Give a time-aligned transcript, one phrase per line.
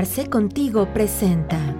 [0.00, 1.76] Arce Contigo presenta.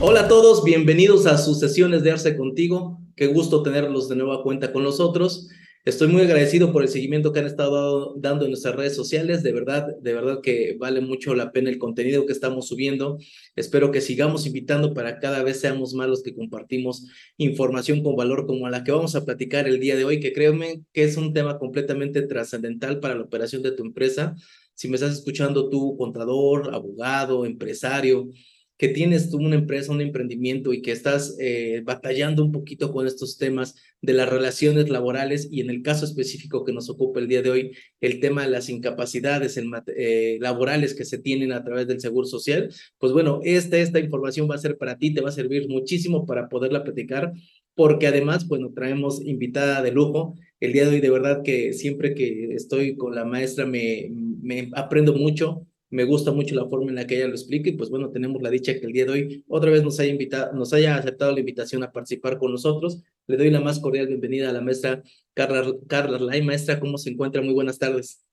[0.00, 3.00] Hola a todos, bienvenidos a sus sesiones de Arce Contigo.
[3.16, 5.48] Qué gusto tenerlos de nueva cuenta con nosotros.
[5.86, 9.44] Estoy muy agradecido por el seguimiento que han estado dando en nuestras redes sociales.
[9.44, 13.18] De verdad, de verdad que vale mucho la pena el contenido que estamos subiendo.
[13.54, 18.48] Espero que sigamos invitando para cada vez seamos más los que compartimos información con valor
[18.48, 21.32] como la que vamos a platicar el día de hoy, que créanme que es un
[21.32, 24.34] tema completamente trascendental para la operación de tu empresa.
[24.74, 28.28] Si me estás escuchando tú, contador, abogado, empresario,
[28.78, 33.06] que tienes tú una empresa, un emprendimiento y que estás eh, batallando un poquito con
[33.06, 37.28] estos temas de las relaciones laborales y en el caso específico que nos ocupa el
[37.28, 39.58] día de hoy, el tema de las incapacidades
[39.96, 44.48] eh, laborales que se tienen a través del Seguro Social, pues bueno, esta, esta información
[44.50, 47.32] va a ser para ti, te va a servir muchísimo para poderla platicar,
[47.74, 50.34] porque además, bueno, traemos invitada de lujo.
[50.60, 54.70] El día de hoy, de verdad que siempre que estoy con la maestra me, me
[54.74, 57.90] aprendo mucho, me gusta mucho la forma en la que ella lo explica y pues
[57.90, 60.72] bueno, tenemos la dicha que el día de hoy otra vez nos haya, invitado, nos
[60.72, 63.02] haya aceptado la invitación a participar con nosotros.
[63.26, 65.02] Le doy la más cordial bienvenida a la maestra
[65.34, 66.42] Carla, Carla Lai.
[66.42, 67.42] Maestra, ¿cómo se encuentra?
[67.42, 68.26] Muy buenas tardes.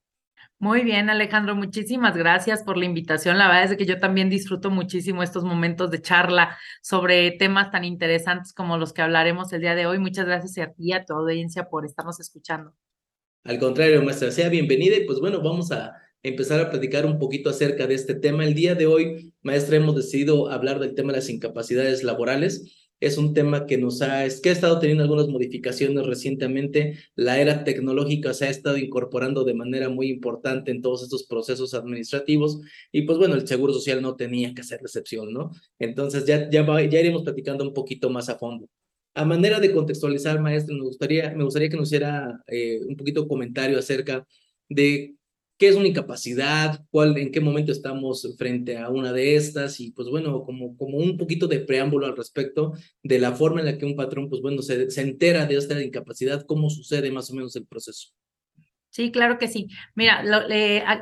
[0.60, 3.38] Muy bien, Alejandro, muchísimas gracias por la invitación.
[3.38, 7.84] La verdad es que yo también disfruto muchísimo estos momentos de charla sobre temas tan
[7.84, 10.00] interesantes como los que hablaremos el día de hoy.
[10.00, 12.74] Muchas gracias a ti y a tu audiencia por estarnos escuchando.
[13.44, 17.50] Al contrario, maestra, sea bienvenida y pues bueno, vamos a empezar a platicar un poquito
[17.50, 18.46] acerca de este tema.
[18.46, 22.88] El día de hoy, maestra, hemos decidido hablar del tema de las incapacidades laborales.
[23.02, 26.98] Es un tema que nos ha, es que ha estado teniendo algunas modificaciones recientemente.
[27.16, 31.74] La era tecnológica se ha estado incorporando de manera muy importante en todos estos procesos
[31.74, 32.62] administrativos
[32.94, 35.52] y pues bueno, el Seguro Social no tenía que hacer excepción, ¿no?
[35.80, 38.70] Entonces ya, ya, ya iremos platicando un poquito más a fondo.
[39.16, 43.28] A manera de contextualizar, maestro, me gustaría, me gustaría que nos hiciera eh, un poquito
[43.28, 44.26] comentario acerca
[44.70, 45.16] de
[45.64, 49.92] qué es una incapacidad, cuál, en qué momento estamos frente a una de estas y
[49.92, 53.78] pues bueno, como, como un poquito de preámbulo al respecto de la forma en la
[53.78, 57.36] que un patrón pues bueno se, se entera de esta incapacidad, cómo sucede más o
[57.36, 58.10] menos el proceso.
[58.90, 59.70] Sí, claro que sí.
[59.96, 60.22] Mira,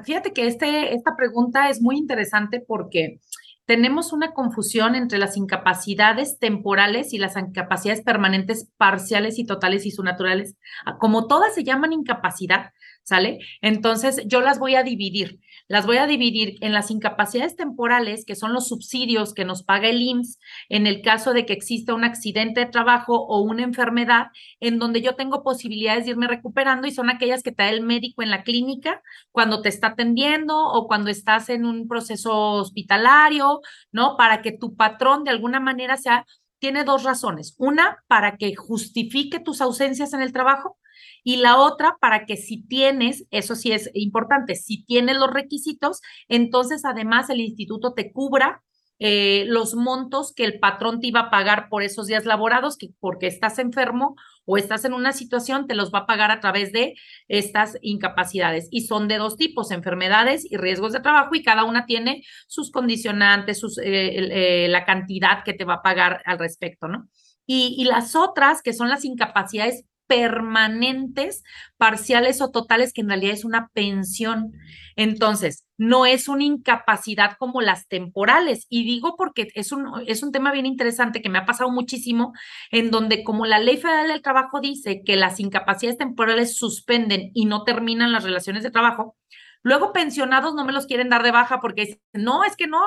[0.05, 3.19] fíjate que este, esta pregunta es muy interesante porque
[3.65, 9.91] tenemos una confusión entre las incapacidades temporales y las incapacidades permanentes parciales y totales y
[9.91, 10.55] subnaturales.
[10.99, 13.39] Como todas se llaman incapacidad, ¿sale?
[13.61, 15.39] Entonces yo las voy a dividir.
[15.67, 19.87] Las voy a dividir en las incapacidades temporales, que son los subsidios que nos paga
[19.87, 20.37] el IMSS
[20.69, 24.27] en el caso de que exista un accidente de trabajo o una enfermedad,
[24.59, 27.81] en donde yo tengo posibilidades de irme recuperando y son aquellas que te da el
[27.81, 29.01] médico en la clínica
[29.31, 34.17] cuando te está atendiendo o cuando estás en un proceso hospitalario, ¿no?
[34.17, 36.25] Para que tu patrón de alguna manera sea
[36.59, 37.55] tiene dos razones.
[37.57, 40.77] Una, para que justifique tus ausencias en el trajo
[41.23, 46.01] y la otra para que si tienes, eso sí es importante, si tienes los requisitos,
[46.27, 48.61] entonces además el instituto te cubra
[49.03, 52.89] eh, los montos que el patrón te iba a pagar por esos días laborados, que
[52.99, 54.15] porque estás enfermo
[54.45, 56.93] o estás en una situación, te los va a pagar a través de
[57.27, 58.67] estas incapacidades.
[58.69, 62.69] Y son de dos tipos, enfermedades y riesgos de trabajo, y cada una tiene sus
[62.69, 67.09] condicionantes, sus, eh, eh, la cantidad que te va a pagar al respecto, ¿no?
[67.47, 71.41] Y, y las otras, que son las incapacidades permanentes,
[71.77, 74.51] parciales o totales, que en realidad es una pensión.
[74.97, 78.67] Entonces, no es una incapacidad como las temporales.
[78.67, 82.33] Y digo porque es un, es un tema bien interesante que me ha pasado muchísimo,
[82.71, 87.45] en donde como la ley federal del trabajo dice que las incapacidades temporales suspenden y
[87.45, 89.15] no terminan las relaciones de trabajo,
[89.63, 92.79] Luego pensionados no me los quieren dar de baja porque dicen, no, es que no,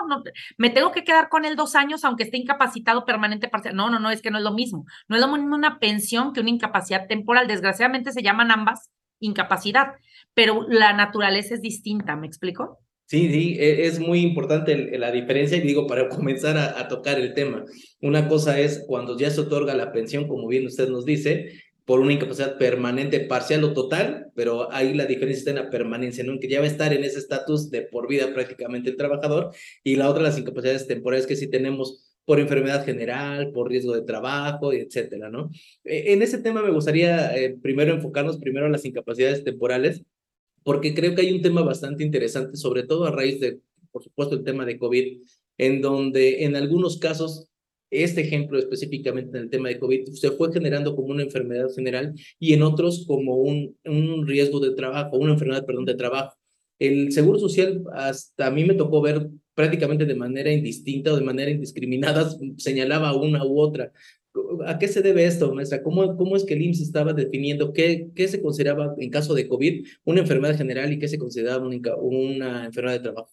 [0.58, 3.76] me tengo que quedar con él dos años aunque esté incapacitado permanente parcial.
[3.76, 4.84] No, no, no, es que no es lo mismo.
[5.08, 7.46] No es lo mismo una pensión que una incapacidad temporal.
[7.46, 8.90] Desgraciadamente se llaman ambas
[9.20, 9.92] incapacidad,
[10.34, 12.78] pero la naturaleza es distinta, ¿me explico?
[13.06, 17.34] Sí, sí, e, es muy importante la diferencia y digo, para comenzar a, tocar el
[17.34, 17.64] tema,
[18.00, 21.52] una cosa es cuando ya se otorga la pensión, como bien usted nos dice,
[21.84, 26.24] por una incapacidad permanente, parcial o total, pero ahí la diferencia está en la permanencia,
[26.24, 26.38] ¿no?
[26.38, 29.50] Que ya va a estar en ese estatus de por vida prácticamente el trabajador,
[29.82, 34.02] y la otra, las incapacidades temporales que sí tenemos por enfermedad general, por riesgo de
[34.02, 35.50] trabajo, etcétera, ¿no?
[35.84, 40.02] E, en ese tema me gustaría eh, primero enfocarnos primero en las incapacidades temporales,
[40.62, 43.60] porque creo que hay un tema bastante interesante, sobre todo a raíz de,
[43.92, 45.20] por supuesto, el tema de COVID,
[45.58, 47.48] en donde en algunos casos
[47.90, 52.14] este ejemplo específicamente en el tema de COVID se fue generando como una enfermedad general
[52.38, 56.36] y en otros como un, un riesgo de trabajo, una enfermedad, perdón, de trabajo.
[56.78, 61.22] El Seguro Social hasta a mí me tocó ver prácticamente de manera indistinta o de
[61.22, 63.92] manera indiscriminada, señalaba una u otra.
[64.66, 65.82] ¿A qué se debe esto, maestra?
[65.82, 69.46] ¿Cómo, cómo es que el IMSS estaba definiendo qué, qué se consideraba en caso de
[69.46, 73.30] COVID una enfermedad general y qué se consideraba una, una enfermedad de trabajo?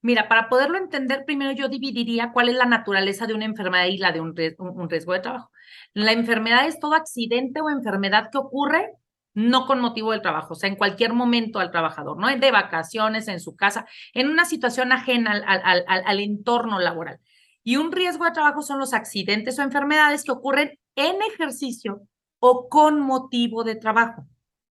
[0.00, 3.98] Mira, para poderlo entender, primero yo dividiría cuál es la naturaleza de una enfermedad y
[3.98, 5.50] la de un riesgo, de trabajo.
[5.92, 8.92] La enfermedad es todo accidente o enfermedad que ocurre
[9.34, 12.28] no con motivo del trabajo, o sea, en cualquier momento al trabajador, ¿no?
[12.28, 17.20] De vacaciones, en su casa, en una situación ajena al, al, entorno laboral.
[17.62, 22.02] Y un riesgo de trabajo son los accidentes o enfermedades que ocurren en ejercicio
[22.40, 24.26] o con motivo de trabajo.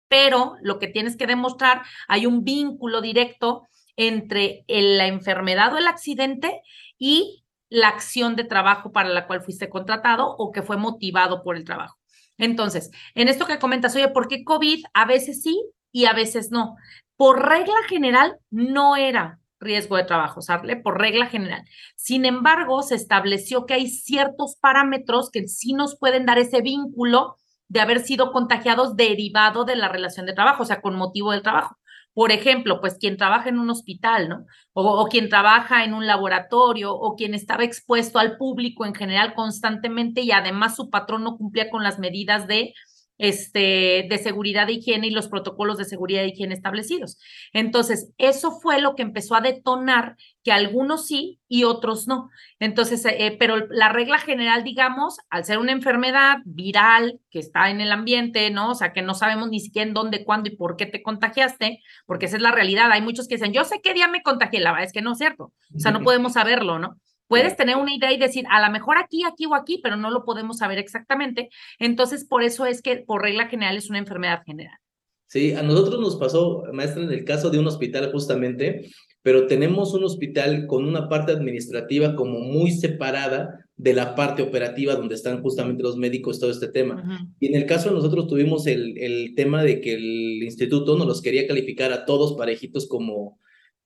[0.09, 3.69] Pero lo que tienes que demostrar, hay un vínculo directo
[3.99, 6.63] entre la enfermedad o el accidente
[6.97, 11.57] y la acción de trabajo para la cual fuiste contratado o que fue motivado por
[11.57, 11.99] el trabajo.
[12.39, 15.61] Entonces, en esto que comentas, oye, ¿por qué COVID a veces sí
[15.91, 16.77] y a veces no?
[17.17, 20.77] Por regla general, no era riesgo de trabajo, ¿sale?
[20.77, 21.65] Por regla general.
[21.97, 27.37] Sin embargo, se estableció que hay ciertos parámetros que sí nos pueden dar ese vínculo
[27.67, 31.43] de haber sido contagiados derivado de la relación de trabajo, o sea, con motivo del
[31.43, 31.77] trabajo.
[32.19, 34.45] Por ejemplo, pues quien trabaja en un hospital, ¿no?
[34.73, 40.23] O, quien trabaja en un laboratorio o quien estaba expuesto al público en general constantemente
[40.23, 42.75] y además su patrón no cumplía con las medidas de
[43.19, 47.19] este, de seguridad de higiene y los protocolos de seguridad de higiene establecidos.
[47.53, 52.31] Entonces, eso fue lo que empezó a detonar que algunos sí y otros no.
[52.61, 57.81] Entonces, eh, pero la regla general, digamos, al ser una enfermedad viral que está en
[57.81, 58.71] el ambiente, ¿no?
[58.71, 61.83] O sea, que no sabemos ni siquiera en dónde, cuándo y por qué te contagiaste,
[62.07, 62.91] porque esa es la realidad.
[62.93, 65.13] Hay muchos que dicen, yo sé qué día me contagié, la verdad es que no
[65.13, 65.53] es cierto.
[65.75, 66.99] O sea, no podemos saberlo, ¿no?
[67.29, 70.11] Puedes tener una idea y decir, a lo mejor aquí, aquí o aquí, pero no
[70.11, 71.51] lo podemos saber exactamente.
[71.79, 74.79] Entonces, por eso es que por regla general es una enfermedad general.
[75.27, 78.91] Sí, a nosotros nos pasó, maestra, en el caso de un hospital justamente,
[79.23, 84.95] pero tenemos un hospital con una parte administrativa como muy separada de la parte operativa
[84.95, 87.29] donde están justamente los médicos, todo este tema.
[87.39, 91.07] Y en el caso de nosotros tuvimos el, el tema de que el instituto nos
[91.07, 93.39] los quería calificar a todos parejitos como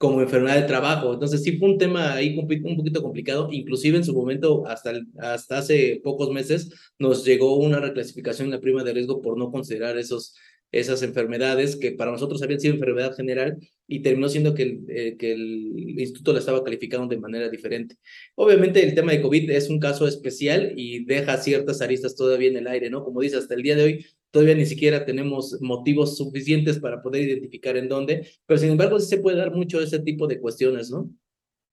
[0.02, 1.14] como enfermedad de trabajo.
[1.14, 3.48] Entonces sí fue un tema ahí un poquito complicado.
[3.52, 8.60] Inclusive en su momento, hasta, hasta hace pocos meses, nos llegó una reclasificación en la
[8.60, 10.34] prima de riesgo por no considerar esos,
[10.72, 15.34] esas enfermedades que para nosotros habían sido enfermedad general y terminó siendo que eh, que
[15.34, 17.94] el instituto la estaba calificando de manera diferente.
[18.34, 22.56] Obviamente el tema de COVID es un caso especial y deja ciertas aristas todavía en
[22.56, 23.04] el aire, ¿no?
[23.04, 27.28] Como dice, hasta el día de hoy todavía ni siquiera tenemos motivos suficientes para poder
[27.28, 30.90] identificar en dónde, pero sin embargo sí se puede dar mucho ese tipo de cuestiones,
[30.90, 31.08] ¿no?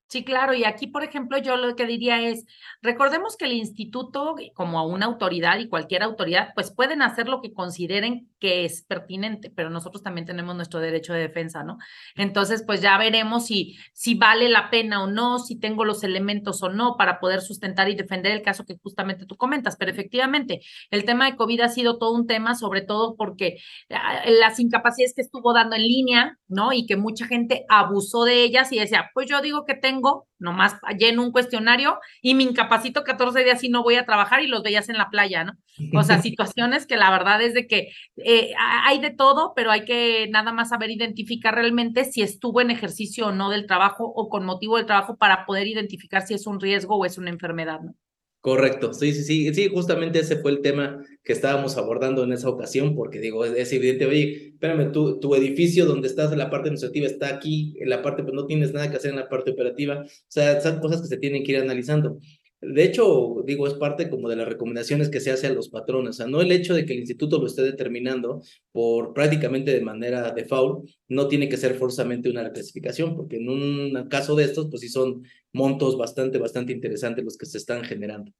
[0.09, 2.43] Sí, claro, y aquí, por ejemplo, yo lo que diría es,
[2.81, 7.53] recordemos que el instituto, como una autoridad y cualquier autoridad, pues pueden hacer lo que
[7.53, 11.77] consideren que es pertinente, pero nosotros también tenemos nuestro derecho de defensa, ¿no?
[12.15, 16.63] Entonces, pues ya veremos si, si vale la pena o no, si tengo los elementos
[16.63, 20.61] o no para poder sustentar y defender el caso que justamente tú comentas, pero efectivamente,
[20.89, 23.57] el tema de COVID ha sido todo un tema, sobre todo porque
[23.91, 26.73] ah, las incapacidades que estuvo dando en línea, ¿no?
[26.73, 29.98] Y que mucha gente abusó de ellas y decía, pues yo digo que tengo
[30.37, 34.47] nomás lleno un cuestionario y me incapacito 14 días y no voy a trabajar y
[34.47, 35.53] los veías en la playa, ¿no?
[35.93, 39.85] O sea, situaciones que la verdad es de que eh, hay de todo, pero hay
[39.85, 44.29] que nada más saber identificar realmente si estuvo en ejercicio o no del trabajo o
[44.29, 47.81] con motivo del trabajo para poder identificar si es un riesgo o es una enfermedad,
[47.81, 47.93] ¿no?
[48.41, 52.47] Correcto, sí, sí, sí, sí, justamente ese fue el tema que estábamos abordando en esa
[52.47, 56.69] ocasión, porque digo, es, evidente, oye, espérame, tu, tu edificio donde estás en la parte
[56.69, 59.51] administrativa está aquí, en la parte, pues no tienes nada que hacer en la parte
[59.51, 62.17] operativa, o sea, son cosas que se tienen que ir analizando.
[62.61, 66.09] De hecho, digo, es parte como de las recomendaciones que se hace a los patrones.
[66.09, 68.41] O sea, no el hecho de que el instituto lo esté determinando
[68.73, 74.09] por prácticamente de manera default, no tiene que ser forzosamente una reclasificación, porque en un
[74.09, 75.23] caso de estos, pues sí son
[75.53, 78.33] montos bastante, bastante interesantes los que se están generando.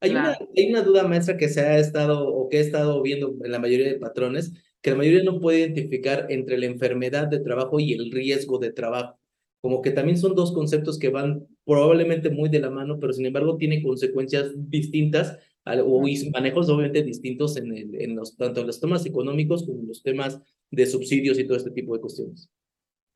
[0.00, 3.36] Hay, una, hay una duda maestra que se ha estado o que he estado viendo
[3.42, 4.52] en la mayoría de patrones,
[4.82, 8.72] que la mayoría no puede identificar entre la enfermedad de trabajo y el riesgo de
[8.72, 9.21] trabajo
[9.62, 13.24] como que también son dos conceptos que van probablemente muy de la mano, pero sin
[13.24, 18.80] embargo tienen consecuencias distintas o manejos obviamente distintos en, el, en los, tanto en los
[18.80, 20.40] temas económicos como en los temas
[20.72, 22.50] de subsidios y todo este tipo de cuestiones.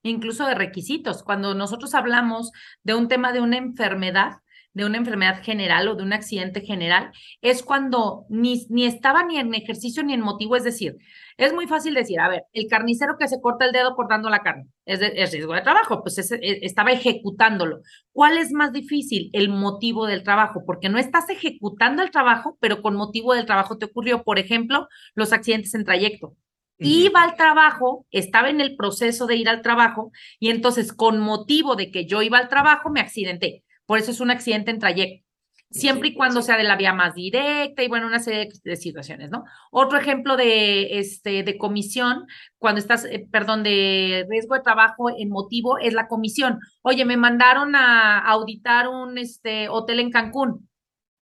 [0.04, 1.24] Incluso de requisitos.
[1.24, 2.52] Cuando nosotros hablamos
[2.84, 4.34] de un tema de una enfermedad,
[4.76, 9.38] de una enfermedad general o de un accidente general, es cuando ni, ni estaba ni
[9.38, 10.98] en ejercicio ni en motivo, es decir,
[11.38, 14.42] es muy fácil decir, a ver, el carnicero que se corta el dedo cortando la
[14.42, 15.00] carne, es,
[15.32, 17.80] riesgo de trabajo, pues e, estaba ejecutándolo.
[18.12, 19.30] ¿Cuál es más difícil?
[19.32, 23.78] El motivo del trabajo, porque no estás ejecutando el trabajo, pero con motivo del trabajo
[23.78, 26.36] te ocurrió, por ejemplo, los accidentes en trayecto.
[26.78, 31.76] Iba al trabajo, estaba en el proceso de ir al trabajo y entonces con motivo
[31.76, 33.64] de que yo iba al trabajo me accidenté.
[33.86, 35.24] Por eso es un accidente en trayecto.
[35.70, 39.30] siempre y cuando sea de la vía más directa y bueno, una serie de situaciones,
[39.30, 39.44] ¿no?
[39.70, 42.26] Otro ejemplo de, este, de comisión,
[42.58, 46.60] cuando estás, eh, perdón, de riesgo de trabajo en motivo, es la comisión.
[46.82, 50.68] Oye, me mandaron a auditar un este, hotel en Cancún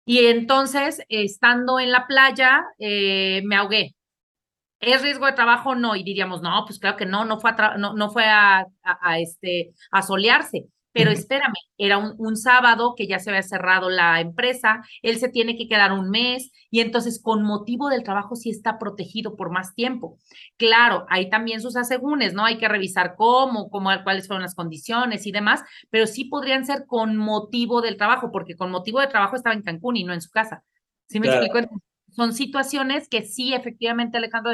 [0.05, 3.95] y entonces, estando en la playa, eh, me ahogué.
[4.81, 5.75] ¿Es riesgo de trabajo?
[5.75, 5.97] No.
[5.97, 9.19] Y diríamos, no, pues claro que no, no fue a, no, no fue a, a,
[9.19, 10.67] este, a solearse.
[10.92, 15.28] Pero espérame, era un, un, sábado que ya se había cerrado la empresa, él se
[15.28, 19.50] tiene que quedar un mes y entonces con motivo del trabajo sí está protegido por
[19.50, 20.18] más tiempo.
[20.57, 22.45] Claro, hay también sus asegúnes, ¿no?
[22.45, 26.87] Hay que revisar cómo, cómo, cuáles fueron las condiciones y demás, pero sí podrían ser
[26.87, 30.23] con motivo del trabajo, porque con motivo de trabajo estaba en Cancún y no en
[30.23, 30.64] su casa.
[31.07, 31.59] ¿Sí me explico?
[32.11, 34.52] Son situaciones que sí, efectivamente, Alejandro,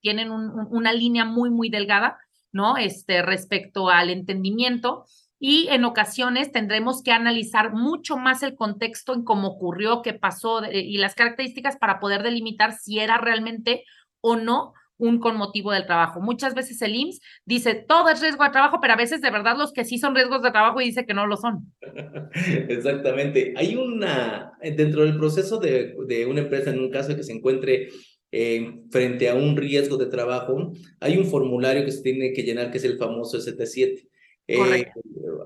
[0.00, 2.18] tienen un, una línea muy, muy delgada,
[2.52, 2.76] ¿no?
[2.76, 5.04] Este, respecto al entendimiento
[5.38, 10.62] y en ocasiones tendremos que analizar mucho más el contexto en cómo ocurrió, qué pasó
[10.70, 13.84] y las características para poder delimitar si era realmente
[14.20, 16.20] o no un con motivo del trabajo.
[16.20, 19.56] Muchas veces el IMSS dice todo es riesgo de trabajo, pero a veces de verdad
[19.58, 21.72] los que sí son riesgos de trabajo y dice que no lo son.
[22.68, 23.52] Exactamente.
[23.56, 27.88] Hay una, dentro del proceso de, de una empresa, en un caso que se encuentre
[28.32, 32.70] eh, frente a un riesgo de trabajo, hay un formulario que se tiene que llenar
[32.70, 34.08] que es el famoso ST7.
[34.48, 34.86] Eh,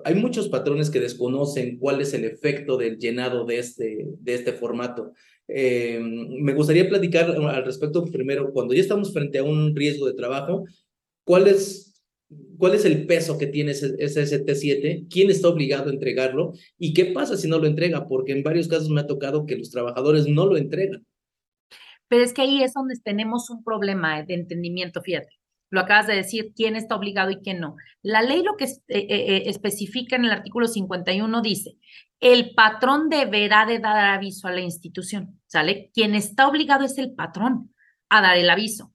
[0.04, 4.52] hay muchos patrones que desconocen cuál es el efecto del llenado de este, de este
[4.52, 5.12] formato.
[5.48, 10.14] Eh, me gustaría platicar al respecto primero, cuando ya estamos frente a un riesgo de
[10.14, 10.64] trabajo,
[11.24, 12.02] ¿cuál es,
[12.58, 15.06] cuál es el peso que tiene ese, ese ST7?
[15.10, 16.52] ¿Quién está obligado a entregarlo?
[16.78, 18.06] ¿Y qué pasa si no lo entrega?
[18.06, 21.04] Porque en varios casos me ha tocado que los trabajadores no lo entregan.
[22.08, 25.39] Pero es que ahí es donde tenemos un problema de entendimiento, fíjate
[25.70, 27.76] lo acabas de decir, quién está obligado y quién no.
[28.02, 31.76] La ley lo que eh, eh, eh, especifica en el artículo 51 dice,
[32.18, 35.90] el patrón deberá de dar aviso a la institución, ¿sale?
[35.94, 37.74] Quien está obligado es el patrón
[38.08, 38.92] a dar el aviso.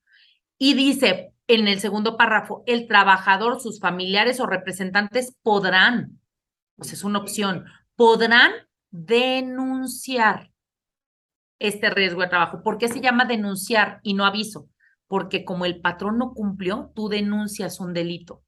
[0.57, 6.19] Y dice en el segundo párrafo, el trabajador, sus familiares o representantes podrán,
[6.75, 7.65] pues es una opción,
[7.95, 8.51] podrán
[8.89, 10.51] denunciar
[11.59, 12.63] este riesgo de trabajo.
[12.63, 14.67] ¿Por qué se llama denunciar y no aviso?
[15.07, 18.43] Porque como el patrón no cumplió, tú denuncias un delito.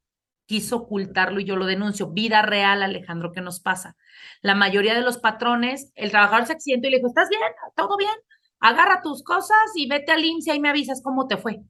[0.46, 2.10] Quiso ocultarlo y yo lo denuncio.
[2.12, 3.96] Vida real, Alejandro, ¿qué nos pasa?
[4.42, 7.42] La mayoría de los patrones, el trabajador se accidentó y le dijo, ¿estás bien?
[7.76, 8.16] ¿Todo bien?
[8.60, 11.62] Agarra tus cosas y vete al IMSS y ahí me avisas cómo te fue.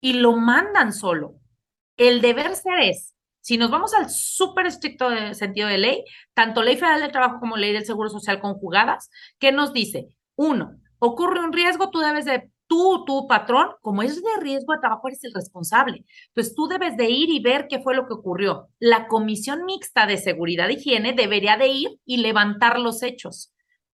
[0.00, 1.34] Y lo mandan solo.
[1.96, 6.76] El deber ser es, si nos vamos al súper estricto sentido de ley, tanto ley
[6.76, 10.08] federal del trabajo como ley del seguro social conjugadas, ¿qué nos dice?
[10.34, 14.80] Uno, ocurre un riesgo, tú debes de tú, tu patrón, como es de riesgo de
[14.80, 16.04] trabajo, eres el responsable.
[16.28, 18.68] Entonces, tú debes de ir y ver qué fue lo que ocurrió.
[18.80, 23.52] La Comisión Mixta de Seguridad y Higiene debería de ir y levantar los hechos.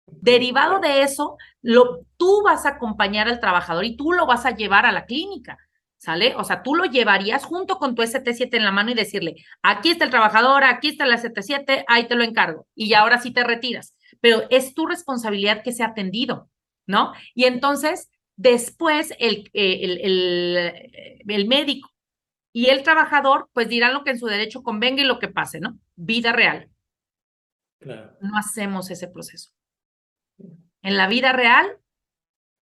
[0.07, 4.51] Derivado de eso, lo, tú vas a acompañar al trabajador y tú lo vas a
[4.51, 5.57] llevar a la clínica.
[5.97, 6.35] ¿Sale?
[6.35, 9.89] O sea, tú lo llevarías junto con tu ST7 en la mano y decirle, aquí
[9.89, 12.67] está el trabajador, aquí está el ST7, ahí te lo encargo.
[12.75, 13.95] Y ahora sí te retiras.
[14.19, 16.49] Pero es tu responsabilidad que sea atendido,
[16.85, 17.13] ¿no?
[17.33, 21.89] Y entonces, Después el, eh, el, el, el, médico
[22.51, 25.59] y el trabajador pues dirán lo que en su derecho convenga y lo que pase,
[25.59, 25.79] ¿no?
[25.95, 26.69] Vida real.
[27.79, 29.51] No hacemos ese proceso.
[30.81, 31.77] En la vida real,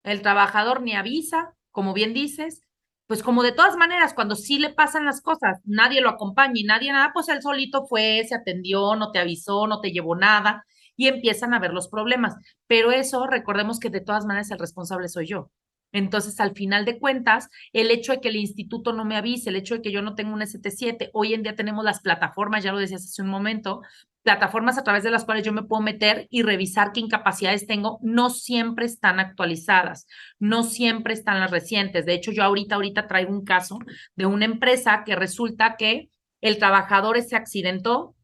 [0.05, 2.63] el trabajador ni avisa, como bien dices,
[3.07, 6.65] pues como de todas maneras, cuando sí le pasan las cosas, nadie lo acompaña y
[6.65, 10.65] nadie nada, pues él solito fue, se atendió, no te avisó, no te llevó nada
[11.01, 12.37] y empiezan a ver los problemas.
[12.67, 15.51] Pero eso, recordemos que de todas maneras el responsable soy yo.
[15.93, 19.57] Entonces, al final de cuentas, el hecho de que el instituto no me avise, el
[19.57, 22.73] hecho de que yo no tenga un ST7, hoy en día tenemos las plataformas, ya
[22.73, 23.81] lo decías hace un momento,
[24.23, 27.99] plataformas a través de las cuales yo me puedo meter y revisar qué incapacidades tengo,
[28.03, 30.07] no siempre están actualizadas,
[30.39, 32.05] no siempre están las recientes.
[32.05, 33.79] De hecho, yo ahorita, ahorita traigo un caso
[34.17, 36.11] de una empresa que resulta que
[36.43, 38.15] el trabajador se accidentó,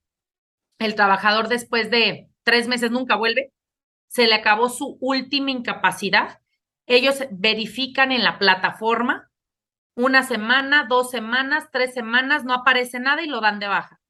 [0.78, 3.52] el trabajador después de tres meses nunca vuelve,
[4.06, 6.38] se le acabó su última incapacidad.
[6.86, 9.28] Ellos verifican en la plataforma
[9.96, 14.00] una semana, dos semanas, tres semanas, no aparece nada y lo dan de baja.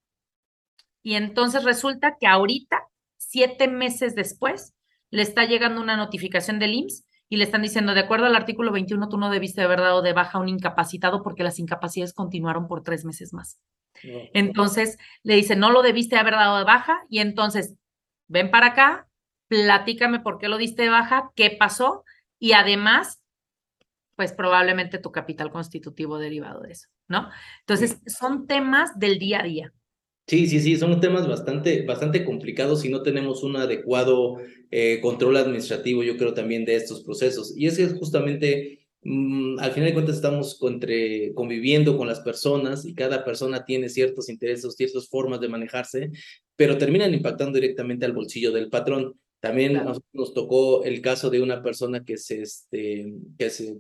[1.03, 2.83] Y entonces resulta que ahorita,
[3.17, 4.75] siete meses después,
[5.11, 8.71] le está llegando una notificación del IMSS y le están diciendo, de acuerdo al artículo
[8.71, 12.69] 21, tú no debiste haber dado de baja a un incapacitado porque las incapacidades continuaron
[12.69, 13.59] por tres meses más.
[14.35, 17.77] Entonces le dice, no lo debiste haber dado de baja y entonces
[18.29, 19.09] ven para acá,
[19.49, 22.05] platícame por qué lo diste de baja, qué pasó
[22.39, 23.23] y además,
[24.17, 27.29] pues probablemente tu capital constitutivo derivado de eso, ¿no?
[27.61, 29.73] Entonces, son temas del día a día.
[30.27, 34.39] Sí, sí, sí, son temas bastante, bastante complicados si no tenemos un adecuado
[34.73, 37.57] eh, control administrativo, yo creo también de estos procesos.
[37.57, 42.95] Y es que justamente, mm, al final de cuentas, estamos conviviendo con las personas y
[42.95, 46.11] cada persona tiene ciertos intereses, ciertas formas de manejarse,
[46.57, 49.19] pero terminan impactando directamente al bolsillo del patrón.
[49.41, 53.77] También nos, nos, tocó el caso de una persona que se, este, que se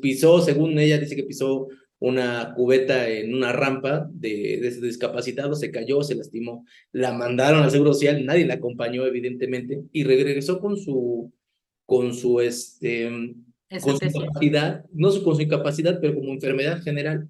[0.00, 1.68] pisó, según ella dice que pisó
[2.00, 7.70] una cubeta en una rampa de, de discapacitado, se cayó, se lastimó, la mandaron al
[7.70, 11.32] Seguro Social, nadie la acompañó evidentemente y regresó con su,
[11.86, 13.10] con su, este,
[13.82, 17.28] con su capacidad, no con su incapacidad, pero como enfermedad general.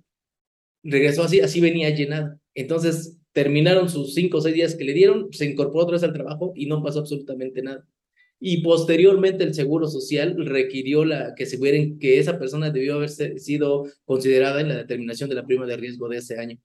[0.82, 2.38] Regresó así, así venía llenada.
[2.54, 6.12] Entonces terminaron sus cinco o seis días que le dieron, se incorporó otra vez al
[6.12, 7.86] trabajo y no pasó absolutamente nada
[8.40, 11.58] y posteriormente el Seguro Social requirió la, que, se
[11.98, 16.08] que esa persona debió haber sido considerada en la determinación de la prima de riesgo
[16.08, 16.58] de ese año.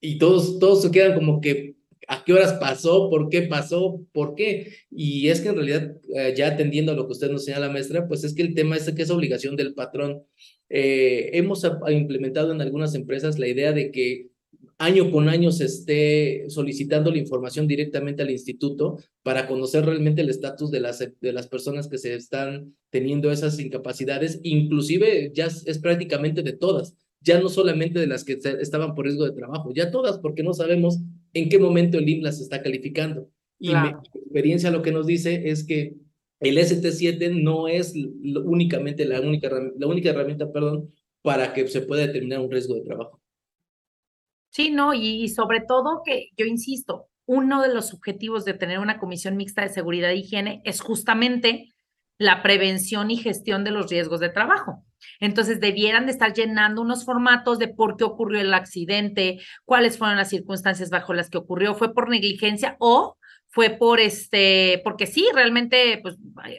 [0.00, 1.76] Y todos, todos se quedan como que,
[2.08, 3.10] ¿a qué horas pasó?
[3.10, 4.00] ¿Por qué pasó?
[4.12, 4.72] ¿Por qué?
[4.90, 8.06] Y es que en realidad, eh, ya atendiendo a lo que usted nos señala, maestra,
[8.08, 10.22] pues es que el tema es que es obligación del patrón.
[10.68, 14.28] Eh, hemos implementado en algunas empresas la idea de que
[14.78, 20.28] año con año se esté solicitando la información directamente al instituto para conocer realmente el
[20.28, 25.78] estatus de las, de las personas que se están teniendo esas incapacidades, inclusive ya es
[25.78, 29.90] prácticamente de todas, ya no solamente de las que estaban por riesgo de trabajo, ya
[29.90, 30.98] todas, porque no sabemos
[31.38, 33.28] en qué momento el IMSS las está calificando.
[33.58, 35.96] Y mi experiencia lo que nos dice es que
[36.40, 42.06] el ST7 no es únicamente la única, la única herramienta, perdón, para que se pueda
[42.06, 43.20] determinar un riesgo de trabajo.
[44.50, 48.98] Sí, no, y, sobre todo que yo insisto, uno de los objetivos de tener una
[48.98, 51.74] comisión mixta de seguridad e higiene es justamente
[52.18, 54.85] la prevención y gestión de los riesgos de trabajo.
[55.20, 60.16] Entonces, debieran de estar llenando unos formatos de por qué ocurrió el accidente, cuáles fueron
[60.16, 63.16] las circunstancias bajo las que ocurrió, fue por negligencia o
[63.56, 66.16] fue por este, porque sí, realmente, pues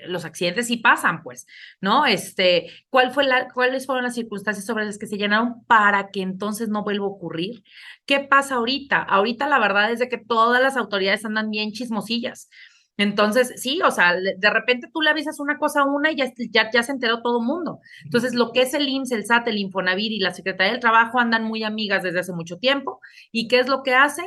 [0.08, 1.46] los accidentes sí pasan, pues,
[1.80, 2.08] ¿no?
[2.08, 6.24] Este, ¿cuál fue la, cuáles fueron las circunstancias sobre las que se llenaron para que
[6.24, 7.64] entonces no vuelva a ocurrir?
[8.08, 8.98] ¿Qué pasa ahorita?
[8.98, 12.50] Ahorita la verdad es de que todas las autoridades andan bien chismosillas.
[12.98, 16.34] Entonces, sí, o sea, de repente tú le avisas una cosa a una y ya,
[16.52, 17.80] ya, ya se enteró todo el mundo.
[18.04, 21.20] Entonces, lo que es el IMSS, el SAT, el Infonavir y la Secretaría del Trabajo
[21.20, 23.00] andan muy amigas desde hace mucho tiempo.
[23.32, 24.26] ¿Y qué es lo que hacen?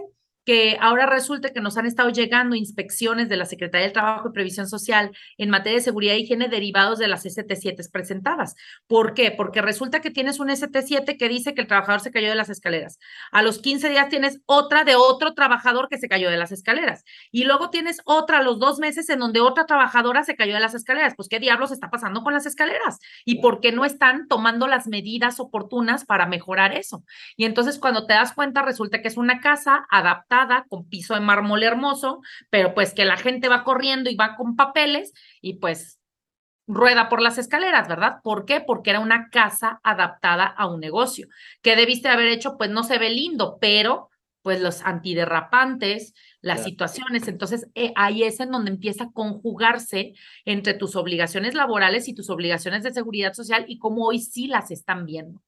[0.51, 4.33] Que ahora resulta que nos han estado llegando inspecciones de la Secretaría del Trabajo y
[4.33, 8.57] Previsión Social en materia de seguridad y higiene derivados de las ST7 presentadas.
[8.89, 9.31] ¿Por qué?
[9.31, 12.51] Porque resulta que tienes un ST7 que dice que el trabajador se cayó de las
[12.51, 12.99] escaleras.
[13.31, 17.05] A los 15 días tienes otra de otro trabajador que se cayó de las escaleras.
[17.31, 20.61] Y luego tienes otra a los dos meses en donde otra trabajadora se cayó de
[20.61, 21.15] las escaleras.
[21.15, 22.99] Pues, ¿qué diablos está pasando con las escaleras?
[23.25, 27.05] ¿Y por qué no están tomando las medidas oportunas para mejorar eso?
[27.37, 31.21] Y entonces, cuando te das cuenta, resulta que es una casa adaptada con piso de
[31.21, 36.01] mármol hermoso, pero pues que la gente va corriendo y va con papeles y pues
[36.67, 38.19] rueda por las escaleras, ¿verdad?
[38.23, 38.61] ¿Por qué?
[38.61, 41.29] Porque era una casa adaptada a un negocio.
[41.63, 42.57] ¿Qué debiste haber hecho?
[42.57, 44.11] Pues no se ve lindo, pero
[44.43, 50.15] pues los antiderrapantes, las situaciones, entonces eh, ahí es en donde empieza a conjugarse
[50.47, 54.71] entre tus obligaciones laborales y tus obligaciones de seguridad social y cómo hoy sí las
[54.71, 55.43] están viendo.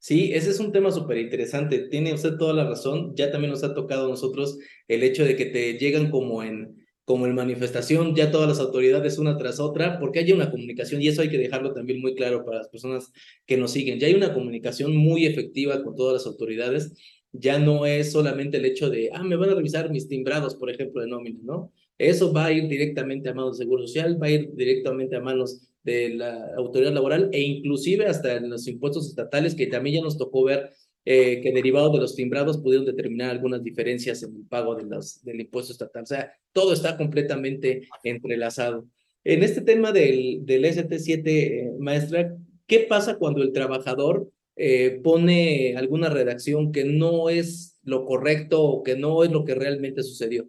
[0.00, 1.88] Sí, ese es un tema súper interesante.
[1.88, 3.14] Tiene usted toda la razón.
[3.16, 6.86] Ya también nos ha tocado a nosotros el hecho de que te llegan como en,
[7.04, 11.08] como en manifestación, ya todas las autoridades una tras otra, porque hay una comunicación y
[11.08, 13.12] eso hay que dejarlo también muy claro para las personas
[13.46, 13.98] que nos siguen.
[13.98, 16.92] Ya hay una comunicación muy efectiva con todas las autoridades.
[17.32, 20.70] Ya no es solamente el hecho de, ah, me van a revisar mis timbrados, por
[20.70, 21.72] ejemplo, de nómina, ¿no?
[21.98, 25.20] Eso va a ir directamente a manos de Seguro Social, va a ir directamente a
[25.20, 30.02] manos de la autoridad laboral e inclusive hasta en los impuestos estatales, que también ya
[30.02, 30.70] nos tocó ver
[31.10, 35.24] eh, que derivados de los timbrados pudieron determinar algunas diferencias en el pago de los,
[35.24, 36.02] del impuesto estatal.
[36.02, 38.86] O sea, todo está completamente entrelazado.
[39.24, 42.36] En este tema del, del ST7, eh, maestra,
[42.66, 48.82] ¿qué pasa cuando el trabajador eh, pone alguna redacción que no es lo correcto o
[48.82, 50.46] que no es lo que realmente sucedió?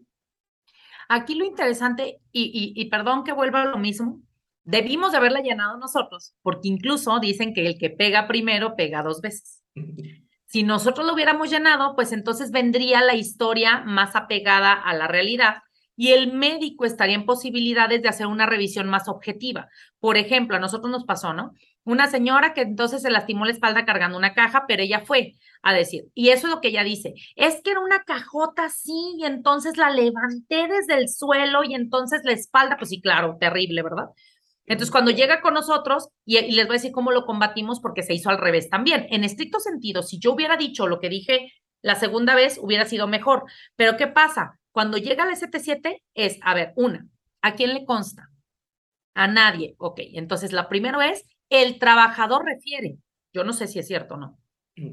[1.08, 4.22] Aquí lo interesante, y, y perdón que vuelva a lo mismo,
[4.64, 9.22] Debimos de haberla llenado nosotros, porque incluso dicen que el que pega primero pega dos
[9.22, 9.64] veces.
[10.46, 15.58] Si nosotros lo hubiéramos llenado, pues entonces vendría la historia más apegada a la realidad
[15.96, 19.68] y el médico estaría en posibilidades de hacer una revisión más objetiva.
[20.00, 21.52] Por ejemplo, a nosotros nos pasó, ¿no?
[21.84, 25.74] Una señora que entonces se lastimó la espalda cargando una caja, pero ella fue a
[25.74, 29.26] decir, y eso es lo que ella dice, es que era una cajota así y
[29.26, 34.06] entonces la levanté desde el suelo y entonces la espalda, pues sí, claro, terrible, ¿verdad?
[34.70, 38.14] Entonces, cuando llega con nosotros, y, les voy a decir cómo lo combatimos, porque se
[38.14, 39.08] hizo al revés también.
[39.10, 41.52] En estricto sentido, si yo hubiera dicho lo que dije
[41.82, 43.46] La segunda vez hubiera sido mejor.
[43.76, 44.60] Pero ¿qué pasa?
[44.72, 47.08] Cuando llega el ST7 es, a ver, una,
[47.42, 48.30] ¿a quién le consta?
[49.16, 49.76] A nadie.
[49.80, 52.98] Ok, entonces la primera es, el trabajador refiere.
[53.34, 54.40] Yo no sé si es cierto o no.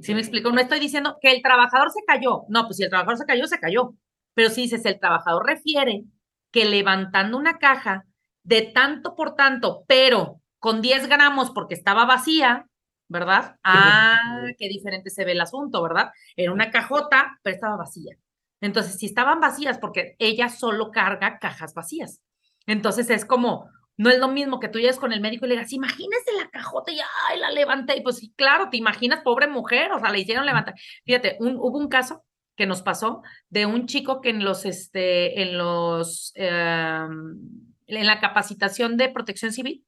[0.02, 0.50] ¿Sí me explico?
[0.50, 2.44] No estoy diciendo que el trabajador se cayó.
[2.48, 3.94] No, pues si el trabajador se cayó, se cayó.
[4.34, 6.04] Pero si dices, el trabajador refiere
[6.50, 8.05] que levantando una caja
[8.46, 12.66] de tanto por tanto, pero con 10 gramos porque estaba vacía,
[13.08, 13.56] ¿verdad?
[13.64, 16.12] Ah, qué diferente se ve el asunto, ¿verdad?
[16.36, 18.16] Era una cajota, pero estaba vacía.
[18.60, 22.20] Entonces, si estaban vacías, porque ella solo carga cajas vacías.
[22.66, 25.54] Entonces es como, no es lo mismo que tú llegues con el médico y le
[25.56, 27.96] digas, imagínese la cajota y ay, la levanté.
[27.96, 30.74] Y pues sí, claro, te imaginas, pobre mujer, o sea, le hicieron levantar.
[31.04, 32.24] Fíjate, hubo un caso
[32.56, 38.20] que nos pasó de un chico que en los, este, en los, em, en la
[38.20, 39.84] capacitación de protección civil,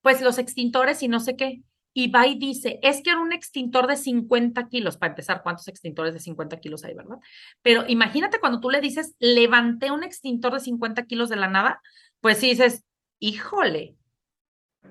[0.00, 1.62] pues los extintores y no sé qué.
[1.94, 5.68] Y va y dice, es que era un extintor de 50 kilos, para empezar, ¿cuántos
[5.68, 7.18] extintores de 50 kilos hay, verdad?
[7.60, 11.82] Pero imagínate cuando tú le dices, levanté un extintor de 50 kilos de la nada,
[12.20, 12.84] pues dices,
[13.18, 13.96] híjole,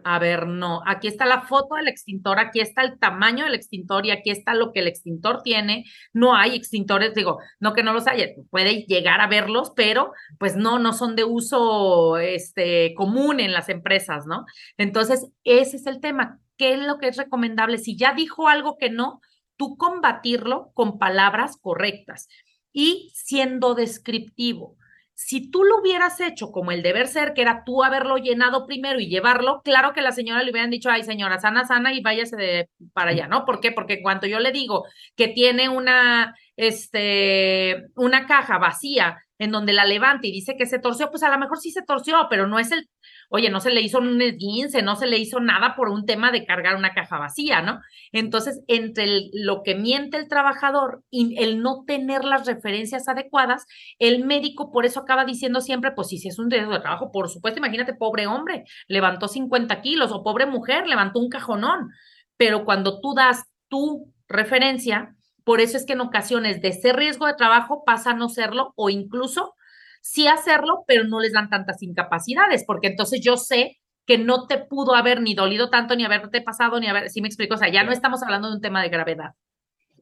[0.04, 4.06] a ver, no, aquí está la foto del extintor, aquí está el tamaño del extintor
[4.06, 5.86] y aquí está lo que el extintor tiene.
[6.14, 10.56] No hay extintores, digo, no que no los haya, puede llegar a verlos, pero pues
[10.56, 14.46] no, no son de uso este, común en las empresas, ¿no?
[14.78, 16.40] Entonces, ese es el tema.
[16.58, 17.78] ¿Qué es lo que es recomendable?
[17.78, 19.22] Si ya dijo algo que no,
[19.58, 22.28] tú combatirlo con palabras correctas
[22.72, 24.78] y siendo descriptivo.
[25.24, 29.00] Si tú lo hubieras hecho como el deber ser, que era tú haberlo llenado primero
[29.00, 32.36] y llevarlo, claro que la señora le hubieran dicho, ay señora, sana, sana y váyase
[32.36, 33.46] de para allá, ¿no?
[33.46, 33.72] ¿Por qué?
[33.72, 39.86] Porque cuando yo le digo que tiene una, este, una caja vacía en donde la
[39.86, 42.60] levanta y dice que se torció, pues a lo mejor sí se torció, pero no
[42.60, 42.88] es el,
[43.34, 46.32] Oye, no se le hizo un esguince, no se le hizo nada por un tema
[46.32, 47.80] de cargar una caja vacía, ¿no?
[48.12, 53.66] Entonces, entre lo que miente el trabajador y el no tener las referencias adecuadas,
[54.00, 57.30] el médico por eso acaba diciendo siempre, pues si es un riesgo de trabajo, por
[57.30, 61.90] supuesto, imagínate, pobre hombre, levantó 50 kilos o pobre mujer, levantó un cajonón.
[62.36, 67.26] Pero cuando tú das tu referencia, por eso es que en ocasiones de ser riesgo
[67.28, 69.56] de trabajo pasa a no serlo o incluso
[70.02, 74.58] sí hacerlo, pero no les dan tantas incapacidades, porque entonces yo sé que no te
[74.58, 77.72] pudo haber ni dolido tanto, ni haberte pasado, ni haber, si me explico, o sea,
[77.72, 79.32] ya no estamos hablando de un tema de gravedad.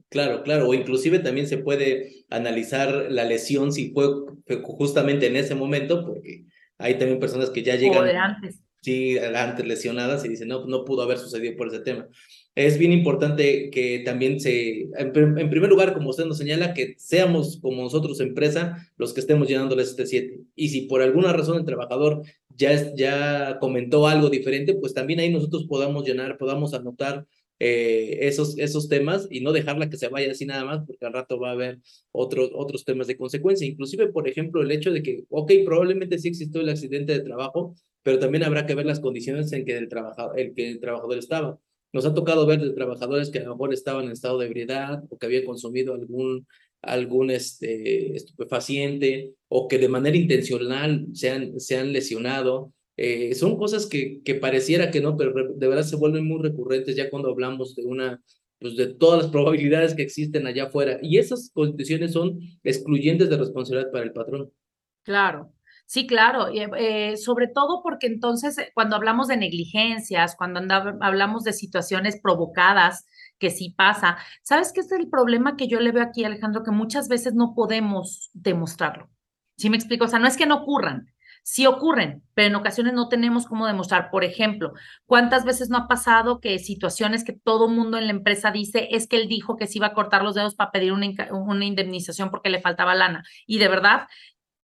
[0.09, 4.07] Claro, claro, o inclusive también se puede analizar la lesión si fue
[4.63, 6.45] justamente en ese momento, porque
[6.79, 8.07] hay también personas que ya llegan.
[8.07, 8.61] O antes.
[8.81, 12.07] Sí, antes lesionadas y dicen, no, no pudo haber sucedido por ese tema
[12.65, 17.57] es bien importante que también se, en, primer lugar, como usted nos señala, que seamos
[17.61, 20.41] como nosotros empresa los que estemos llenando este 7.
[20.55, 25.31] Y si por alguna razón el trabajador ya, ya comentó algo diferente, pues también ahí
[25.31, 27.25] nosotros podamos llenar, podamos anotar
[27.59, 31.13] eh, esos, esos temas y no dejarla que se vaya así nada más, porque al
[31.13, 31.79] rato va a haber
[32.11, 33.65] otros otros temas de consecuencia.
[33.67, 37.73] Inclusive, por ejemplo, el hecho de que, ok, probablemente sí existió el accidente de trabajo,
[38.03, 41.17] pero también habrá que ver las condiciones en que el, trabajador, el, que el trabajador
[41.17, 41.57] estaba
[41.91, 45.03] nos ha tocado ver de trabajadores que a lo mejor estaban en estado de ebriedad
[45.09, 46.47] o que habían consumido algún,
[46.81, 52.73] algún este, estupefaciente o que de manera intencional se han, se han lesionado.
[52.97, 56.95] Eh, son cosas que, que pareciera que no, pero de verdad se vuelven muy recurrentes
[56.95, 58.21] ya cuando hablamos de una,
[58.59, 60.99] pues de todas las probabilidades que existen allá afuera.
[61.01, 64.51] Y esas condiciones son excluyentes de responsabilidad para el patrón.
[65.03, 65.51] Claro,
[65.89, 70.59] Sí, claro, eh, sobre todo porque entonces eh, cuando hablamos de negligencias, cuando
[71.01, 73.07] hablamos de situaciones provocadas,
[73.39, 76.61] que sí pasa, ¿sabes qué es el problema que yo le veo aquí, Alejandro?
[76.61, 79.09] Que muchas veces no podemos demostrarlo.
[79.57, 80.05] ¿Sí me explico?
[80.05, 83.65] O sea, no es que no ocurran, sí ocurren, pero en ocasiones no tenemos cómo
[83.65, 84.11] demostrar.
[84.11, 84.73] Por ejemplo,
[85.07, 89.07] ¿cuántas veces no ha pasado que situaciones que todo mundo en la empresa dice es
[89.07, 92.29] que él dijo que se iba a cortar los dedos para pedir una, una indemnización
[92.29, 93.23] porque le faltaba lana?
[93.47, 94.07] Y de verdad,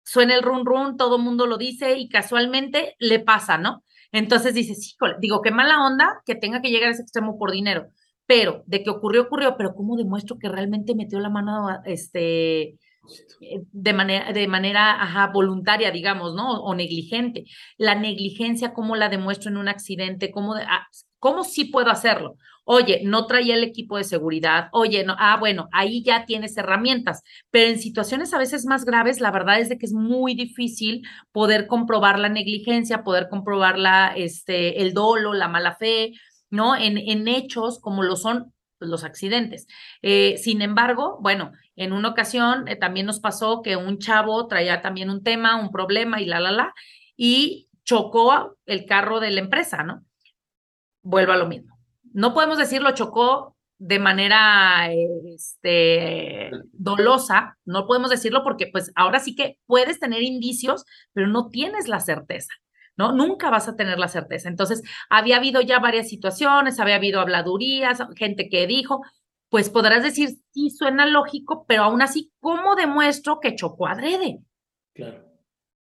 [0.06, 3.84] suena el run run, todo el mundo lo dice y casualmente le pasa, ¿no?
[4.12, 7.52] Entonces dices, híjole, digo, qué mala onda que tenga que llegar a ese extremo por
[7.52, 7.90] dinero,
[8.26, 12.78] pero de que ocurrió, ocurrió, pero ¿cómo demuestro que realmente metió la mano, este,
[13.42, 16.62] eh, de manera, de manera ajá, voluntaria, digamos, ¿no?
[16.62, 17.46] O negligente.
[17.78, 20.32] La negligencia, ¿cómo la demuestro en un accidente?
[20.32, 20.88] ¿Cómo, ah,
[21.26, 22.38] ¿cómo sí puedo hacerlo?
[22.66, 24.70] Oye, no traía el equipo de seguridad.
[24.72, 27.24] Oye, no, ah, bueno, ahí ya tienes herramientas.
[27.50, 31.02] Pero en situaciones a veces más graves, la verdad es de que es muy difícil
[31.32, 36.12] poder comprobar la negligencia, poder comprobar la, este, el dolo, la mala fe,
[36.52, 36.76] ¿no?
[36.76, 39.66] En, en hechos como lo son los accidentes.
[40.04, 44.84] Eh, sin embargo, bueno, en una ocasión eh, también nos pasó que un chavo traía
[44.84, 46.76] también un tema, un problema y la, la, la,
[47.18, 50.05] y chocó el carro de la empresa, ¿no?
[51.06, 51.78] Vuelvo a lo mismo.
[52.14, 59.20] No podemos decir lo chocó de manera este, dolosa, no podemos decirlo porque pues ahora
[59.20, 62.54] sí que puedes tener indicios, pero no tienes la certeza.
[62.98, 63.12] ¿no?
[63.12, 64.50] Nunca vas a tener la certeza.
[64.50, 69.02] Entonces, había habido ya varias situaciones, había habido habladurías, gente que dijo,
[69.50, 74.40] pues podrás decir, sí, suena lógico, pero aún así, ¿cómo demuestro que chocó adrede?
[74.94, 75.26] Claro,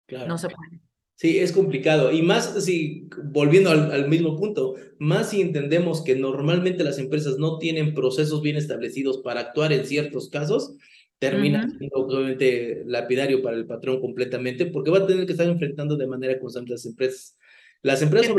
[0.06, 0.28] claro.
[0.28, 0.82] No se puede.
[1.20, 2.14] Sí, es complicado.
[2.14, 7.58] Y más si, volviendo al, mismo punto, más si entendemos que normalmente las empresas no
[7.58, 10.78] tienen procesos bien establecidos para actuar en ciertos casos,
[11.18, 15.98] termina siendo obviamente lapidario para el patrón completamente, porque va a tener que estar enfrentando
[15.98, 17.38] de manera constante las empresas.
[17.82, 18.34] Las empresas...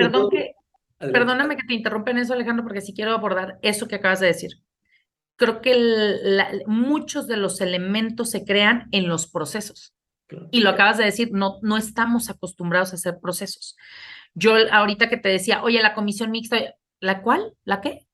[1.00, 4.28] perdóname que te interrumpa en eso, Alejandro, porque sí quiero abordar eso que acabas de
[4.28, 4.52] decir.
[5.36, 5.76] Creo que
[6.64, 9.92] muchos de los elementos se crean en los procesos.
[10.50, 13.76] Y lo acabas de decir, no, no estamos acostumbrados a hacer procesos.
[14.34, 16.56] Yo ahorita que te decía, oye, la comisión mixta,
[17.00, 17.54] ¿la cuál?
[17.64, 18.06] ¿La qué?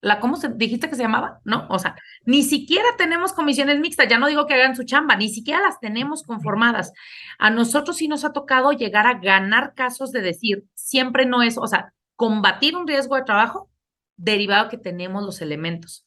[0.00, 1.40] ¿La cómo se, dijiste que se llamaba?
[1.44, 1.66] ¿No?
[1.70, 5.30] O sea, ni siquiera tenemos comisiones mixtas, ya no digo que hagan su chamba, ni
[5.30, 6.92] siquiera las tenemos conformadas.
[7.38, 11.56] A nosotros sí nos ha tocado llegar a ganar casos de decir, siempre no es,
[11.56, 13.70] o sea, combatir un riesgo de trabajo
[14.16, 16.06] derivado que tenemos los elementos.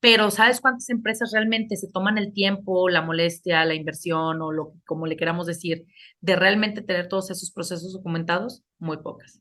[0.00, 4.74] Pero ¿sabes cuántas empresas realmente se toman el tiempo, la molestia, la inversión o lo
[4.86, 5.86] como le queramos decir,
[6.20, 8.62] de realmente tener todos esos procesos documentados?
[8.78, 9.40] Muy pocas.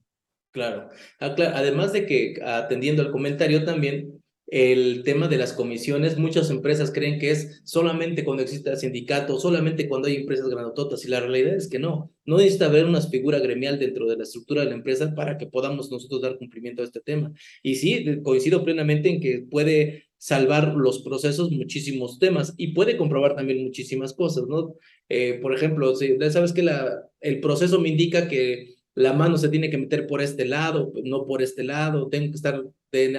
[0.51, 0.89] Claro.
[1.19, 7.19] Además de que atendiendo al comentario también, el tema de las comisiones, muchas empresas creen
[7.19, 11.67] que es solamente cuando exista sindicato, solamente cuando hay empresas granototas, y la realidad es
[11.69, 12.13] que no.
[12.25, 15.47] No necesita haber una figura gremial dentro de la estructura de la empresa para que
[15.47, 17.33] podamos nosotros dar cumplimiento a este tema.
[17.61, 23.35] Y sí, coincido plenamente en que puede salvar los procesos muchísimos temas y puede comprobar
[23.35, 24.75] también muchísimas cosas, ¿no?
[25.09, 29.49] Eh, por ejemplo, si sabes que la, el proceso me indica que la mano se
[29.49, 32.63] tiene que meter por este lado, no por este lado, tengo que estar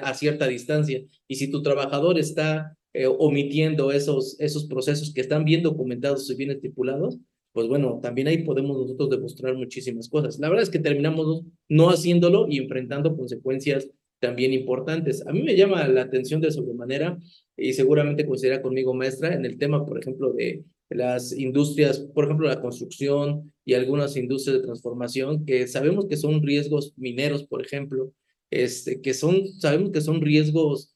[0.02, 1.02] a cierta distancia.
[1.28, 6.34] Y si tu trabajador está eh, omitiendo esos, esos procesos que están bien documentados y
[6.34, 7.18] bien estipulados,
[7.52, 10.38] pues bueno, también ahí podemos nosotros demostrar muchísimas cosas.
[10.38, 13.88] La verdad es que terminamos no haciéndolo y enfrentando consecuencias
[14.20, 15.26] también importantes.
[15.26, 17.18] A mí me llama la atención de sobremanera
[17.56, 22.48] y seguramente coincidirá conmigo, maestra, en el tema, por ejemplo, de las industrias, por ejemplo,
[22.48, 28.12] la construcción y algunas industrias de transformación, que sabemos que son riesgos mineros, por ejemplo,
[28.50, 30.94] este, que son, sabemos que son riesgos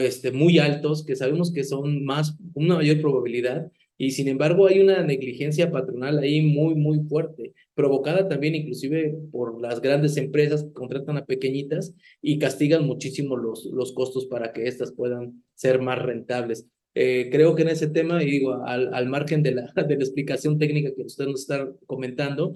[0.00, 3.70] este, muy altos, que sabemos que son más, una mayor probabilidad,
[4.04, 9.58] y sin embargo hay una negligencia patronal ahí muy, muy fuerte, provocada también inclusive por
[9.62, 14.66] las grandes empresas que contratan a pequeñitas y castigan muchísimo los, los costos para que
[14.66, 16.66] éstas puedan ser más rentables.
[16.94, 20.04] Eh, creo que en ese tema, y digo, al, al margen de la, de la
[20.04, 22.52] explicación técnica que usted nos está comentando,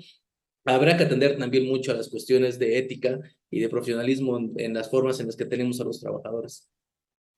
[0.67, 3.19] habrá que atender también mucho a las cuestiones de ética
[3.51, 6.69] y de profesionalismo en las formas en las que tenemos a los trabajadores.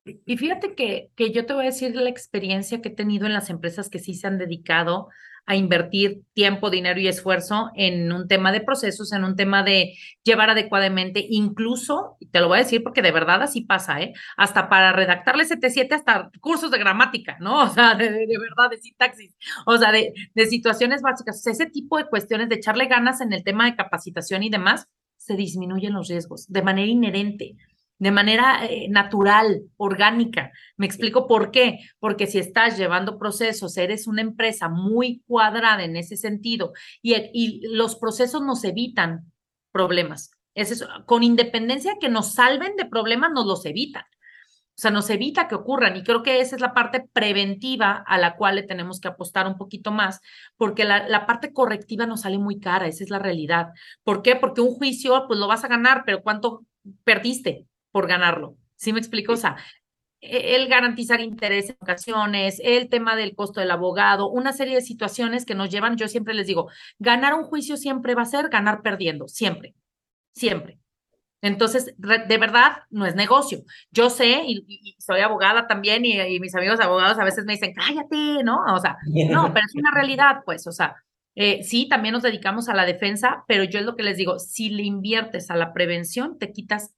[0.03, 3.33] Y fíjate que, que yo te voy a decir la experiencia que he tenido en
[3.33, 5.09] las empresas que sí se han dedicado
[5.45, 9.93] a invertir tiempo, dinero y esfuerzo en un tema de procesos, en un tema de
[10.23, 14.13] llevar adecuadamente, incluso, te lo voy a decir porque de verdad así pasa, ¿eh?
[14.37, 17.63] Hasta para redactarle 7 hasta cursos de gramática, ¿no?
[17.63, 19.35] O sea, de, de, verdad, de sintaxis,
[19.65, 21.39] o sea, de, de situaciones básicas.
[21.39, 24.49] O sea, ese tipo de cuestiones, de echarle ganas en el tema de capacitación y
[24.49, 24.87] demás,
[25.17, 27.55] se disminuyen los riesgos de manera inherente
[28.01, 30.51] de manera eh, natural, orgánica.
[30.75, 31.81] Me explico por qué.
[31.99, 37.61] Porque si estás llevando procesos, eres una empresa muy cuadrada en ese sentido y, y
[37.75, 39.31] los procesos nos evitan
[39.71, 40.31] problemas.
[40.55, 40.87] Es eso.
[41.05, 44.01] Con independencia que nos salven de problemas, nos los evitan.
[44.03, 48.17] O sea, nos evita que ocurran y creo que esa es la parte preventiva a
[48.17, 50.21] la cual le tenemos que apostar un poquito más,
[50.57, 53.67] porque la, la, parte correctiva nos sale muy cara, esa es la realidad.
[54.03, 54.35] ¿Por qué?
[54.35, 56.65] Porque un juicio, pues lo vas a ganar, pero ¿cuánto
[57.03, 57.67] perdiste?
[57.91, 58.57] Por ganarlo.
[58.75, 59.33] ¿Sí me explico?
[59.33, 59.57] O sea,
[60.21, 64.81] e, el garantizar interés en ocasiones, el tema del costo del abogado, una serie de
[64.81, 68.49] situaciones que nos llevan, yo siempre les digo, ganar un juicio siempre va a ser
[68.49, 69.75] ganar perdiendo, siempre,
[70.33, 70.79] siempre.
[71.41, 73.63] Entonces, de verdad, no es negocio.
[73.89, 78.43] Yo sé, y, soy abogada también, y, mis amigos abogados a veces me dicen, cállate,
[78.43, 78.63] ¿no?
[78.73, 78.97] O sea,
[79.29, 80.95] no, pero es una realidad, pues, o sea,
[81.33, 84.37] eh, sí, también nos dedicamos a la defensa, pero yo es lo que les digo,
[84.37, 86.93] si le inviertes a la prevención, te quitas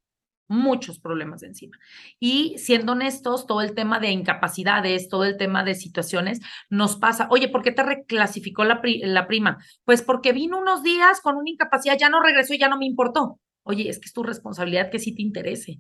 [0.48, 1.78] muchos problemas de encima.
[2.20, 7.28] Y siendo honestos, todo el tema de incapacidades, todo el tema de situaciones nos pasa.
[7.30, 9.64] Oye, ¿por qué te reclasificó la, la prima?
[9.86, 12.86] Pues porque vino unos días con una incapacidad, ya no regresó y ya no me
[12.86, 13.40] importó.
[13.64, 15.80] Oye, es que es tu responsabilidad que sí te interese.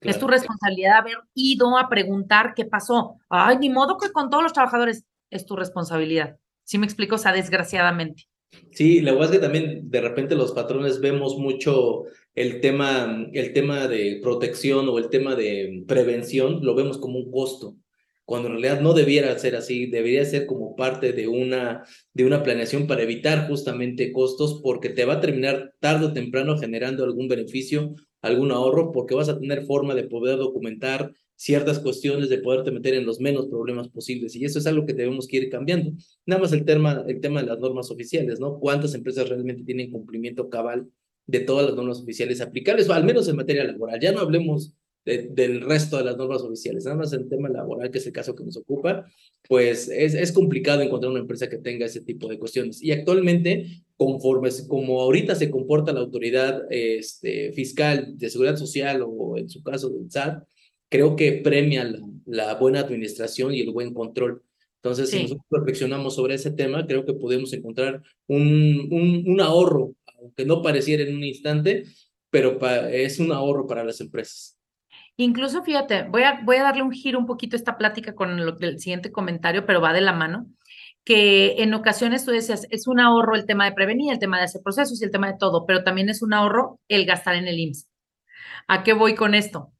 [0.00, 3.18] Es tu responsabilidad haber ido a preguntar qué pasó.
[3.28, 6.38] Ay, ni modo que con todos los trabajadores es tu responsabilidad.
[6.64, 7.14] ¿Sí me explico?
[7.14, 8.28] O sea, desgraciadamente.
[8.72, 13.52] Sí, la verdad es que también de repente los patrones vemos mucho el tema, el
[13.52, 17.76] tema de protección o el tema de prevención, lo vemos como un costo
[18.24, 22.42] cuando en realidad no debiera ser así, debería ser como parte de una, de una
[22.42, 27.28] planeación para evitar justamente costos, porque te va a terminar tarde o temprano generando algún
[27.28, 32.70] beneficio, algún ahorro, porque vas a tener forma de poder documentar ciertas cuestiones, de poderte
[32.70, 34.36] meter en los menos problemas posibles.
[34.36, 35.92] Y eso es algo que debemos que ir cambiando.
[36.24, 38.60] Nada más el tema, el tema de las normas oficiales, ¿no?
[38.60, 40.88] ¿Cuántas empresas realmente tienen cumplimiento cabal
[41.32, 43.98] de todas las normas oficiales aplicables, o al menos en materia laboral?
[43.98, 46.84] Ya no hablemos del resto de las normas oficiales.
[46.84, 49.04] Nada más el tema laboral, que es el caso que nos ocupa,
[49.48, 52.80] pues es, es complicado encontrar una empresa que tenga ese tipo de cuestiones.
[52.80, 59.36] Y actualmente, conforme como ahorita se comporta la autoridad este, fiscal de seguridad social o
[59.36, 60.44] en su caso del SAT,
[60.88, 64.42] creo que premia la, la buena administración y el buen control.
[64.82, 69.94] Entonces, si nosotros reflexionamos sobre ese tema, creo que podemos encontrar un, un, un ahorro,
[70.22, 71.84] aunque no pareciera en un instante,
[72.30, 72.58] pero
[72.88, 74.58] es un ahorro para las empresas.
[75.16, 79.12] Incluso, fíjate, voy a, darle un giro un poquito a esta plática con el siguiente
[79.12, 80.46] comentario, pero va de la mano,
[81.04, 84.44] que en ocasiones tú decías, es un ahorro el tema de prevenir, el tema de
[84.44, 87.46] hacer procesos y el tema de todo, pero también es un ahorro el gastar en
[87.46, 87.88] el IMSS.
[88.68, 89.72] ¿A qué voy con esto?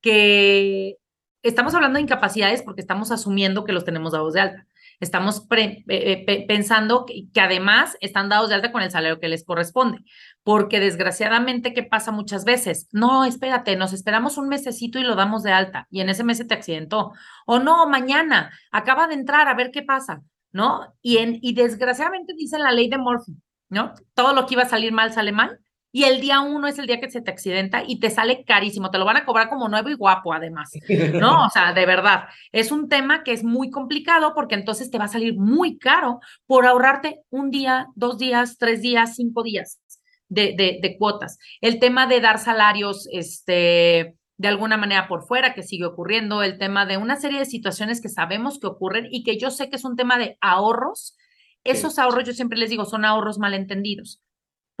[0.00, 0.96] Que
[1.42, 4.66] estamos hablando de incapacidades porque estamos asumiendo que los tenemos dados de alta.
[5.02, 9.44] Estamos eh, eh, pensando que, además están dados de alta con el salario que les
[9.44, 9.98] corresponde,
[10.44, 12.86] porque desgraciadamente, ¿qué pasa muchas veces?
[12.92, 16.38] No, espérate, nos esperamos un mesecito y lo damos de alta y en ese mes
[16.38, 17.10] se te accidentó.
[17.46, 20.94] O no, mañana, acaba de entrar, a ver qué pasa, ¿no?
[21.02, 23.36] Y, en, y desgraciadamente dice la ley de Murphy,
[23.70, 23.94] ¿no?
[24.14, 25.58] Todo lo que iba a salir mal sale mal
[25.92, 28.90] y el día uno es el día que se te accidenta y te sale carísimo,
[28.90, 30.70] te lo van a cobrar como nuevo y guapo además,
[31.12, 31.44] ¿no?
[31.46, 35.04] O sea, de verdad, es un tema que es muy complicado porque entonces te va
[35.04, 39.80] a salir muy caro por ahorrarte un día, dos días, tres días, cinco días
[40.28, 41.38] de, de, de cuotas.
[41.60, 46.58] El tema de dar salarios, este, de alguna manera por fuera, que sigue ocurriendo, el
[46.58, 49.76] tema de una serie de situaciones que sabemos que ocurren y que yo sé que
[49.76, 51.18] es un tema de ahorros.
[51.64, 54.22] Esos ahorros, yo siempre les digo, son ahorros malentendidos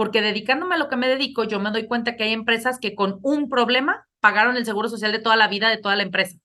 [0.02, 2.96] porque dedicándome a lo que me dedico, yo me doy cuenta que hay empresas que
[2.96, 6.40] con un problema pagaron el seguro social de toda la vida de toda la empresa.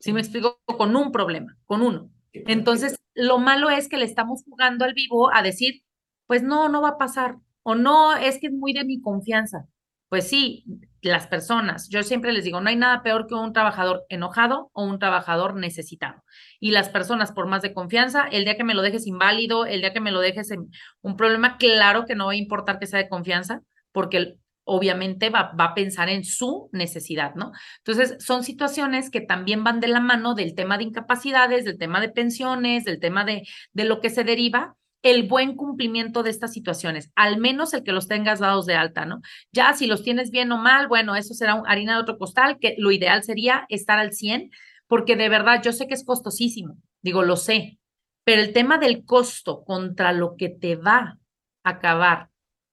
[0.00, 0.58] ¿Sí me explico?
[0.64, 2.10] Con un problema, con uno.
[2.32, 5.84] Entonces, lo malo es que le estamos jugando al vivo a decir,
[6.26, 9.68] pues no, no va a pasar, o no, es que es muy de mi confianza.
[10.08, 10.64] Pues sí,
[11.02, 14.84] las personas, yo siempre les digo, no hay nada peor que un trabajador enojado o
[14.84, 16.22] un trabajador necesitado.
[16.60, 19.80] Y las personas, por más de confianza, el día que me lo dejes inválido, el
[19.80, 20.70] día que me lo dejes en
[21.02, 25.52] un problema, claro que no va a importar que sea de confianza, porque obviamente va,
[25.58, 27.52] va, a pensar en su necesidad, ¿no?
[27.78, 32.00] Entonces, son situaciones que también van de la mano del tema de incapacidades, del tema
[32.00, 36.52] de pensiones, del tema de, de lo que se deriva, el buen cumplimiento de estas
[36.52, 39.20] situaciones, al menos el que los tengas dados de alta, ¿no?
[39.52, 42.74] Ya si los tienes bien o mal, bueno, eso será harina de otro costal, que
[42.78, 44.50] lo ideal sería estar al 100,
[44.86, 47.78] porque de verdad yo sé que es costosísimo, digo, lo sé,
[48.24, 51.18] pero el tema del costo contra lo que te va
[51.62, 52.30] a acabar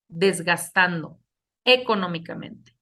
[0.08, 1.20] desgastando
[1.66, 2.76] económicamente,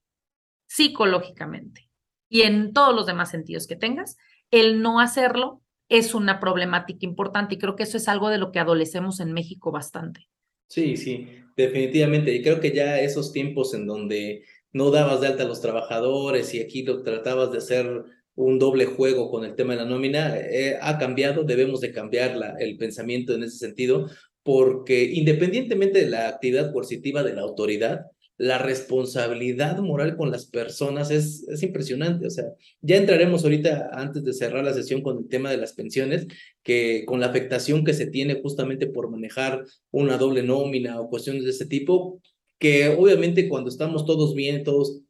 [0.67, 1.89] psicológicamente
[2.29, 4.17] y en todos los demás sentidos que tengas,
[4.51, 5.60] el no hacerlo
[5.91, 9.33] es una problemática importante y creo que eso es algo de lo que adolecemos en
[9.33, 10.27] México bastante.
[10.67, 11.27] Sí, sí,
[11.57, 12.33] definitivamente.
[12.33, 16.53] Y creo que ya esos tiempos en donde no dabas de alta a los trabajadores
[16.53, 18.03] y aquí lo tratabas de hacer
[18.35, 22.37] un doble juego con el tema de la nómina, eh, ha cambiado, debemos de cambiar
[22.37, 24.09] la, el pensamiento en ese sentido,
[24.43, 28.05] porque independientemente de la actividad coercitiva de la autoridad,
[28.41, 32.25] la responsabilidad moral con las personas es, es impresionante.
[32.25, 32.45] O sea,
[32.81, 36.25] ya entraremos ahorita, antes de cerrar la sesión, con el tema de las pensiones,
[36.63, 41.43] que con la afectación que se tiene justamente por manejar una doble nómina o cuestiones
[41.43, 42.19] de ese tipo,
[42.57, 45.01] que obviamente cuando estamos todos bien, todos,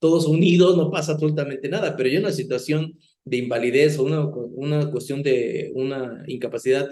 [0.00, 4.90] todos unidos, no pasa absolutamente nada, pero ya una situación de invalidez o una, una
[4.90, 6.90] cuestión de una incapacidad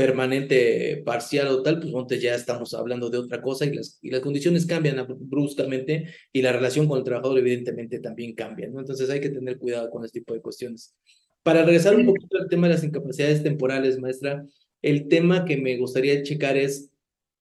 [0.00, 4.10] permanente, parcial o tal, pues entonces ya estamos hablando de otra cosa y las, y
[4.10, 8.80] las condiciones cambian bruscamente y la relación con el trabajador evidentemente también cambia, ¿no?
[8.80, 10.94] Entonces hay que tener cuidado con este tipo de cuestiones.
[11.42, 14.42] Para regresar un poquito al tema de las incapacidades temporales, maestra,
[14.80, 16.88] el tema que me gustaría checar es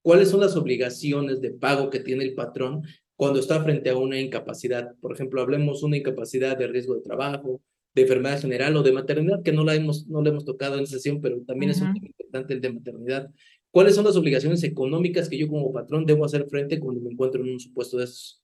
[0.01, 2.83] cuáles son las obligaciones de pago que tiene el patrón
[3.15, 4.95] cuando está frente a una incapacidad.
[4.99, 7.61] Por ejemplo, hablemos una incapacidad de riesgo de trabajo,
[7.95, 10.87] de enfermedad general o de maternidad, que no la hemos, no la hemos tocado en
[10.87, 13.29] sesión, pero también es un tema importante el de maternidad.
[13.71, 17.43] ¿Cuáles son las obligaciones económicas que yo como patrón debo hacer frente cuando me encuentro
[17.43, 18.41] en un supuesto de esos?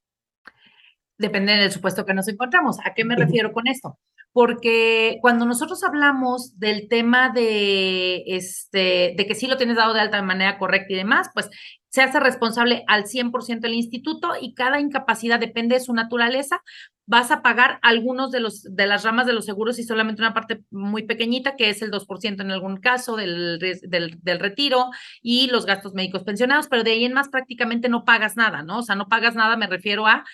[1.18, 2.78] Depende del supuesto que nos encontramos.
[2.84, 3.98] ¿A qué me refiero con esto?
[4.34, 10.02] Porque cuando nosotros hablamos del tema de, este, de que sí lo tienes dado de
[10.02, 11.50] alta de manera correcta y demás, pues
[11.96, 16.62] se hace responsable al 100% el instituto y cada incapacidad depende de su naturaleza.
[17.06, 20.34] Vas a pagar algunos de, los, de las ramas de los seguros y solamente una
[20.34, 24.90] parte muy pequeñita, que es el 2% en algún caso del, del, del retiro
[25.22, 28.80] y los gastos médicos pensionados, pero de ahí en más prácticamente no pagas nada, ¿no?
[28.80, 30.26] O sea, no pagas nada, me refiero a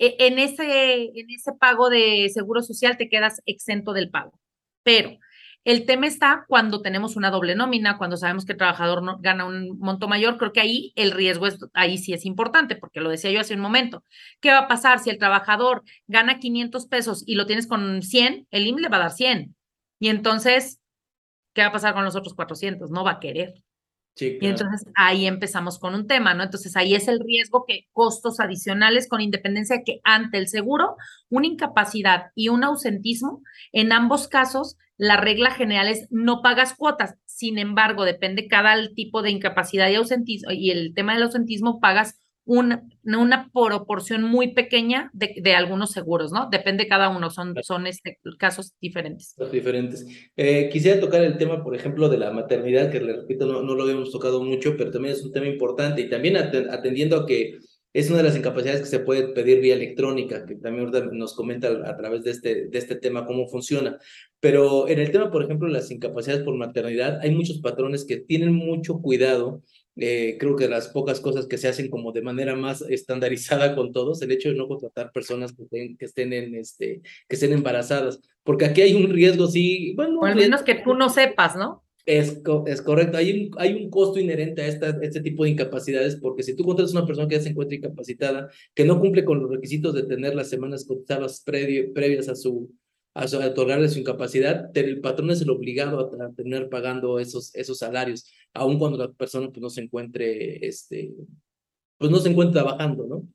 [0.00, 4.32] e, en ese, en ese pago de seguro social te quedas exento del pago.
[4.82, 5.16] Pero
[5.64, 9.46] el tema está cuando tenemos una doble nómina, cuando sabemos que el trabajador no, gana
[9.46, 13.08] un monto mayor, creo que ahí el riesgo es, ahí sí es importante, porque lo
[13.10, 14.04] decía yo hace un momento.
[14.40, 18.46] ¿Qué va a pasar si el trabajador gana 500 pesos y lo tienes con 100?
[18.50, 19.56] El IM le va a dar 100.
[19.98, 20.80] Y entonces,
[21.54, 22.90] ¿qué va a pasar con los otros 400?
[22.90, 23.54] No va a querer.
[24.16, 26.44] Y entonces ahí empezamos con un tema, ¿no?
[26.44, 30.96] Entonces ahí es el riesgo que costos adicionales con independencia que ante el seguro,
[31.30, 33.42] una incapacidad y un ausentismo,
[33.72, 37.16] en ambos casos, la regla general es no pagas cuotas.
[37.24, 42.18] Sin embargo, depende cada tipo de incapacidad y ausentismo y el tema del ausentismo pagas
[42.46, 46.48] una, una proporción muy pequeña de, de, algunos seguros, ¿no?
[46.50, 49.34] Depende cada uno, son, son este, casos diferentes.
[49.50, 50.06] Diferentes.
[50.36, 53.74] Eh, quisiera tocar el tema, por ejemplo, de la maternidad, que le repito, no, no
[53.74, 57.58] lo habíamos tocado mucho, pero también es un tema importante y también atendiendo a que
[57.94, 61.68] es una de las incapacidades que se puede pedir vía electrónica, que también nos comenta
[61.68, 63.98] a través de este, de este tema cómo funciona.
[64.40, 68.18] Pero en el tema, por ejemplo, de las incapacidades por maternidad, hay muchos patrones que
[68.18, 69.62] tienen mucho cuidado
[69.96, 73.92] eh, creo que las pocas cosas que se hacen como de manera más estandarizada con
[73.92, 77.52] todos, el hecho de no contratar personas que, estén, que estén, en este, que estén
[77.52, 80.18] embarazadas, porque aquí hay un riesgo, sí, bueno.
[80.20, 81.83] O al menos que tú no sepas, ¿no?
[82.06, 86.16] Es, es correcto, hay un, hay un costo inherente a esta, este tipo de incapacidades,
[86.16, 89.24] porque si tú contratas a una persona que ya se encuentra incapacitada, que no cumple
[89.24, 92.70] con los requisitos de tener las semanas cotizadas previas a su,
[93.14, 98.30] a, otorgarle su incapacidad, el patrón es el obligado a, tener pagando esos, esos salarios,
[98.52, 101.10] aun cuando la persona pues, no se encuentre, este,
[101.96, 103.28] pues no se encuentre trabajando, ¿no?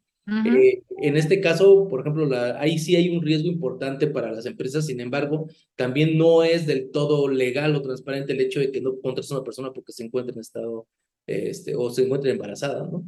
[0.46, 4.46] Eh, en este caso, por ejemplo, la, ahí sí hay un riesgo importante para las
[4.46, 8.82] empresas, sin embargo, también no es del todo legal o transparente el hecho de que
[8.82, 10.88] no contrates a una persona porque se encuentre en estado
[11.26, 13.04] este, o se encuentre embarazada, ¿no?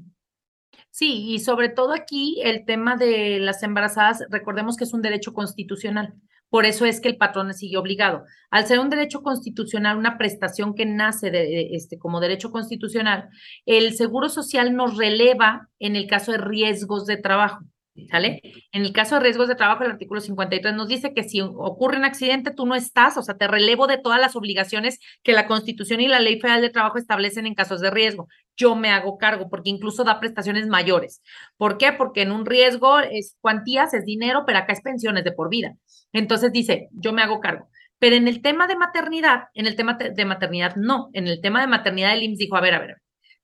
[0.90, 5.34] Sí, y sobre todo aquí el tema de las embarazadas, recordemos que es un derecho
[5.34, 6.14] constitucional.
[6.52, 8.26] Por eso es que el patrón sigue obligado.
[8.50, 13.30] Al ser un derecho constitucional, una prestación que nace de, este, como derecho constitucional,
[13.66, 17.64] el Seguro Social nos releva en el caso de riesgos de trabajo.
[18.10, 18.42] ¿Sale?
[18.72, 21.98] En el caso de riesgos de trabajo, el artículo 53 nos dice que si ocurre
[21.98, 25.48] un accidente, tú no estás, o sea, te relevo de todas las obligaciones que la
[25.48, 28.28] Constitución y la Ley Federal de Trabajo establecen en casos de riesgo.
[28.62, 31.22] Yo me hago cargo, porque incluso da prestaciones mayores.
[31.58, 31.94] ¿Por qué?
[31.94, 35.76] Porque en un riesgo es cuantías, es dinero, pero acá es pensiones de por vida.
[36.14, 37.70] Entonces dice, yo me hago cargo.
[37.98, 41.10] Pero en el tema de maternidad, en el tema de maternidad, no.
[41.14, 42.98] En el tema de maternidad, el IMSS dijo, a ver, a ver,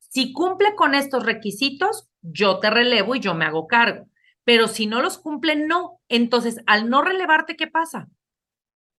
[0.10, 4.08] si cumple con estos requisitos, yo te relevo y yo me hago cargo
[4.48, 6.00] pero si no los cumplen, no.
[6.08, 8.08] Entonces, al no relevarte, ¿qué pasa?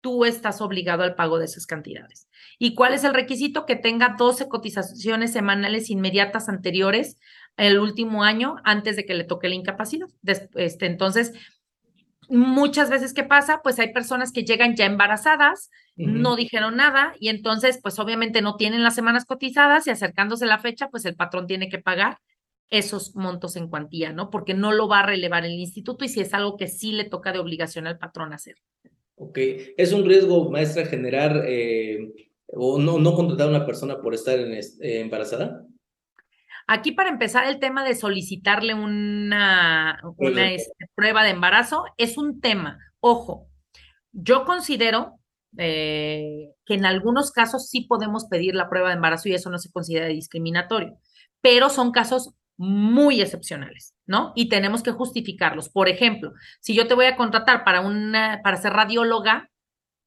[0.08, 2.28] Tú estás obligado al pago de esas cantidades.
[2.58, 3.66] ¿Y cuál es el requisito?
[3.66, 7.18] Que tenga 12 cotizaciones semanales inmediatas anteriores
[7.58, 10.06] el último año antes de que le toque la incapacidad.
[10.54, 11.34] Este, entonces,
[12.30, 13.60] muchas veces, ¿qué pasa?
[13.62, 18.56] Pues hay personas que llegan ya embarazadas, no dijeron nada y entonces, pues obviamente no
[18.56, 22.16] tienen las semanas cotizadas y acercándose la fecha, pues el patrón tiene que pagar
[22.70, 24.30] esos montos en cuantía, ¿no?
[24.30, 27.04] Porque no lo va a relevar el instituto y si es algo que sí le
[27.04, 28.56] toca de obligación al patrón hacer.
[29.20, 29.38] Ok,
[29.76, 32.12] ¿es un riesgo, maestra, generar eh,
[32.46, 35.64] o no, no contratar a una persona por estar en, eh, embarazada?
[36.68, 42.40] Aquí para empezar el tema de solicitarle una, una este, prueba de embarazo es un
[42.40, 42.78] tema.
[43.00, 43.48] Ojo,
[44.12, 45.18] yo considero
[45.56, 49.58] eh, que en algunos casos sí podemos pedir la prueba de embarazo y eso no
[49.58, 50.98] se considera discriminatorio,
[51.40, 54.32] pero son casos muy excepcionales, ¿no?
[54.34, 55.70] Y tenemos que justificarlos.
[55.70, 59.48] Por ejemplo, si yo te voy a contratar para una, para ser radióloga,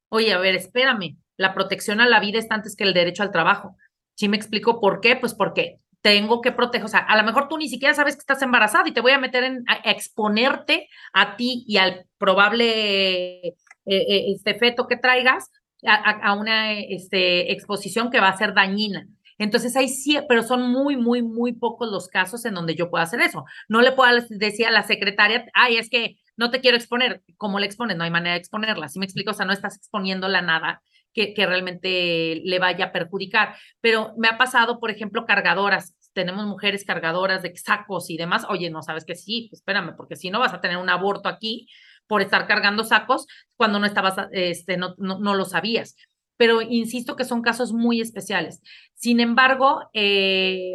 [0.09, 3.31] oye, a ver, espérame, la protección a la vida está antes que el derecho al
[3.31, 3.77] trabajo.
[4.15, 5.15] ¿Sí me explico por qué?
[5.15, 8.21] Pues porque tengo que proteger, o sea, a lo mejor tú ni siquiera sabes que
[8.21, 13.47] estás embarazada y te voy a meter en a exponerte a ti y al probable
[13.47, 15.49] eh, eh, este feto que traigas
[15.85, 19.07] a, a, una este, exposición que va a ser dañina.
[19.41, 23.05] Entonces hay sí, pero son muy, muy, muy pocos los casos en donde yo pueda
[23.05, 23.43] hacer eso.
[23.67, 27.23] No le puedo decir a la secretaria, ay, es que no te quiero exponer.
[27.37, 27.97] ¿Cómo le expones?
[27.97, 28.87] No hay manera de exponerla.
[28.87, 29.31] ¿Sí me explico?
[29.31, 33.55] O sea, no estás exponiéndola nada que, que realmente le vaya a perjudicar.
[33.79, 38.69] Pero me ha pasado, por ejemplo, cargadoras tenemos mujeres cargadoras de sacos y demás, oye,
[38.69, 41.69] no sabes que sí, pues espérame, porque si no vas a tener un aborto aquí
[42.05, 45.95] por estar cargando sacos cuando no estabas, este, no, no, no lo sabías
[46.41, 48.63] pero insisto que son casos muy especiales.
[48.95, 50.73] Sin embargo, eh,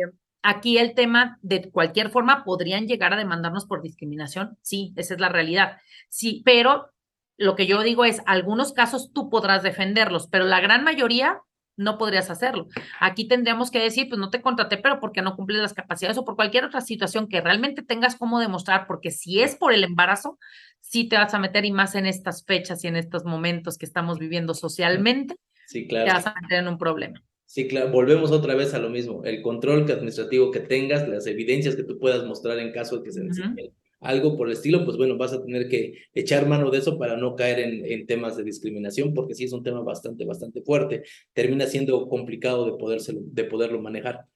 [0.48, 4.56] Aquí el tema, de cualquier forma, podrían llegar a demandarnos por discriminación.
[4.62, 5.78] Sí, esa es la realidad.
[6.08, 6.92] Sí, pero
[7.36, 11.40] lo que yo digo es, algunos casos tú podrás defenderlos, pero la gran mayoría
[11.76, 12.68] no podrías hacerlo.
[13.00, 16.24] Aquí tendríamos que decir, pues no te contraté, pero porque no cumples las capacidades o
[16.24, 20.38] por cualquier otra situación que realmente tengas como demostrar, porque si es por el embarazo,
[20.80, 23.86] sí te vas a meter y más en estas fechas y en estos momentos que
[23.86, 25.34] estamos viviendo socialmente,
[25.66, 26.06] sí, claro.
[26.06, 27.22] te vas a meter en un problema.
[27.44, 31.76] Sí, claro, volvemos otra vez a lo mismo, el control administrativo que tengas, las evidencias
[31.76, 34.96] que tú puedas mostrar en caso de que se necesite algo por el estilo, pues
[34.96, 38.36] bueno, vas a tener que echar mano de eso para no caer en, en, temas
[38.36, 41.02] de discriminación, porque sí es un tema bastante, bastante fuerte.
[41.32, 44.26] Termina siendo complicado de, podérselo, de poderlo manejar.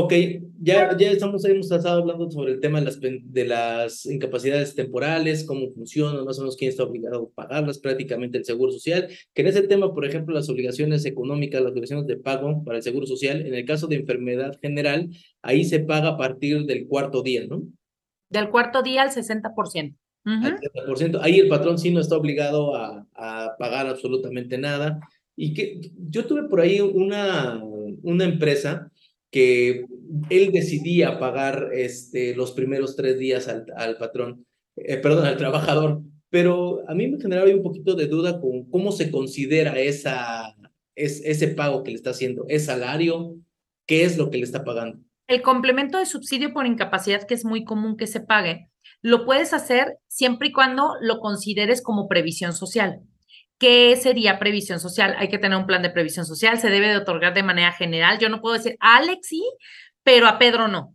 [0.00, 0.12] Ok,
[0.60, 5.42] ya, ya estamos, hemos estado hablando sobre el tema de las, de las incapacidades temporales,
[5.42, 9.42] cómo funcionan, más o menos quién está obligado a pagarlas, prácticamente el Seguro Social, que
[9.42, 13.08] en ese tema, por ejemplo, las obligaciones económicas, las obligaciones de pago para el Seguro
[13.08, 15.10] Social, en el caso de enfermedad general,
[15.42, 17.64] ahí se paga a partir del cuarto día, ¿no?
[18.30, 19.96] Del cuarto día al 60%.
[20.26, 21.18] Al 60%.
[21.22, 25.00] Ahí el patrón sí no está obligado a, a, pagar absolutamente nada.
[25.34, 27.60] Y que yo tuve por ahí una,
[28.02, 28.92] una empresa
[29.30, 29.84] que
[30.30, 36.02] él decidía pagar este, los primeros tres días al, al patrón, eh, perdón, al trabajador,
[36.30, 40.54] pero a mí me generaba un poquito de duda con cómo se considera esa,
[40.94, 42.44] es, ese pago que le está haciendo.
[42.48, 43.36] ¿Es salario?
[43.86, 44.98] ¿Qué es lo que le está pagando?
[45.26, 48.70] El complemento de subsidio por incapacidad, que es muy común que se pague,
[49.02, 53.00] lo puedes hacer siempre y cuando lo consideres como previsión social.
[53.58, 55.16] ¿Qué sería previsión social?
[55.18, 58.18] Hay que tener un plan de previsión social, se debe de otorgar de manera general.
[58.18, 59.44] Yo no puedo decir, a Alex sí,
[60.02, 60.94] pero a Pedro no.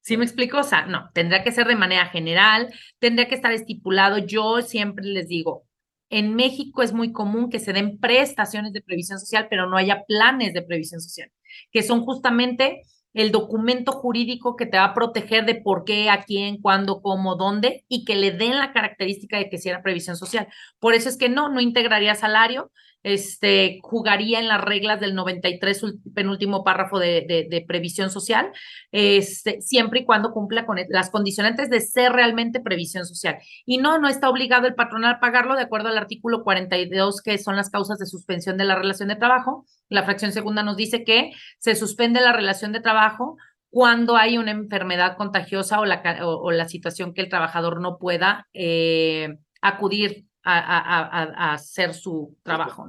[0.00, 0.58] ¿Sí me explico?
[0.58, 4.18] O sea, no, tendría que ser de manera general, tendría que estar estipulado.
[4.18, 5.66] Yo siempre les digo,
[6.10, 10.04] en México es muy común que se den prestaciones de previsión social, pero no haya
[10.06, 11.32] planes de previsión social,
[11.72, 12.82] que son justamente
[13.14, 17.36] el documento jurídico que te va a proteger de por qué, a quién, cuándo, cómo,
[17.36, 20.48] dónde y que le den la característica de que sea previsión social.
[20.80, 22.70] Por eso es que no, no integraría salario,
[23.04, 25.84] este, jugaría en las reglas del 93,
[26.14, 28.50] penúltimo párrafo de, de, previsión social,
[28.90, 33.36] este, siempre y cuando cumpla con las condicionantes de ser realmente previsión social.
[33.66, 37.36] Y no, no está obligado el patronal a pagarlo de acuerdo al artículo 42, que
[37.36, 39.66] son las causas de suspensión de la relación de trabajo.
[39.90, 43.36] La fracción segunda nos dice que se suspende la relación de trabajo
[43.68, 48.48] cuando hay una enfermedad contagiosa o la, o, la situación que el trabajador no pueda
[48.54, 52.86] eh, acudir a, hacer su trabajo.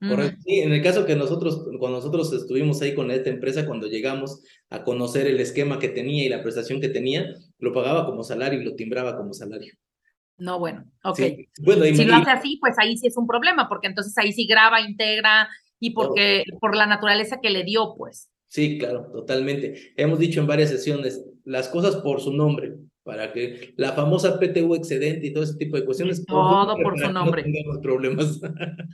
[0.00, 0.40] Correcto.
[0.44, 4.42] Sí, en el caso que nosotros, cuando nosotros estuvimos ahí con esta empresa, cuando llegamos
[4.68, 7.26] a conocer el esquema que tenía y la prestación que tenía,
[7.58, 9.72] lo pagaba como salario y lo timbraba como salario.
[10.36, 11.20] No, bueno, ok.
[11.62, 14.46] Bueno, si lo hace así, pues ahí sí es un problema, porque entonces ahí sí
[14.46, 18.28] graba, integra y porque por la naturaleza que le dio, pues.
[18.48, 19.94] Sí, claro, totalmente.
[19.96, 22.74] Hemos dicho en varias sesiones las cosas por su nombre
[23.04, 26.24] para que la famosa PTU excedente y todo ese tipo de cuestiones.
[26.24, 27.44] Todo por su nombre.
[27.46, 28.40] No problemas.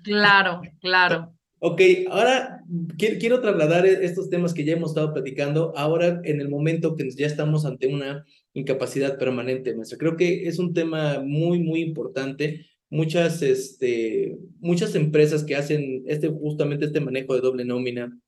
[0.03, 1.35] Claro, claro.
[1.63, 2.65] Ok, ahora
[2.97, 7.27] quiero trasladar estos temas que ya hemos estado platicando, ahora en el momento que ya
[7.27, 9.99] estamos ante una incapacidad permanente, maestra.
[9.99, 12.67] Creo que es un tema muy, muy importante.
[12.89, 18.19] Muchas, este, muchas empresas que hacen este, justamente este manejo de doble nómina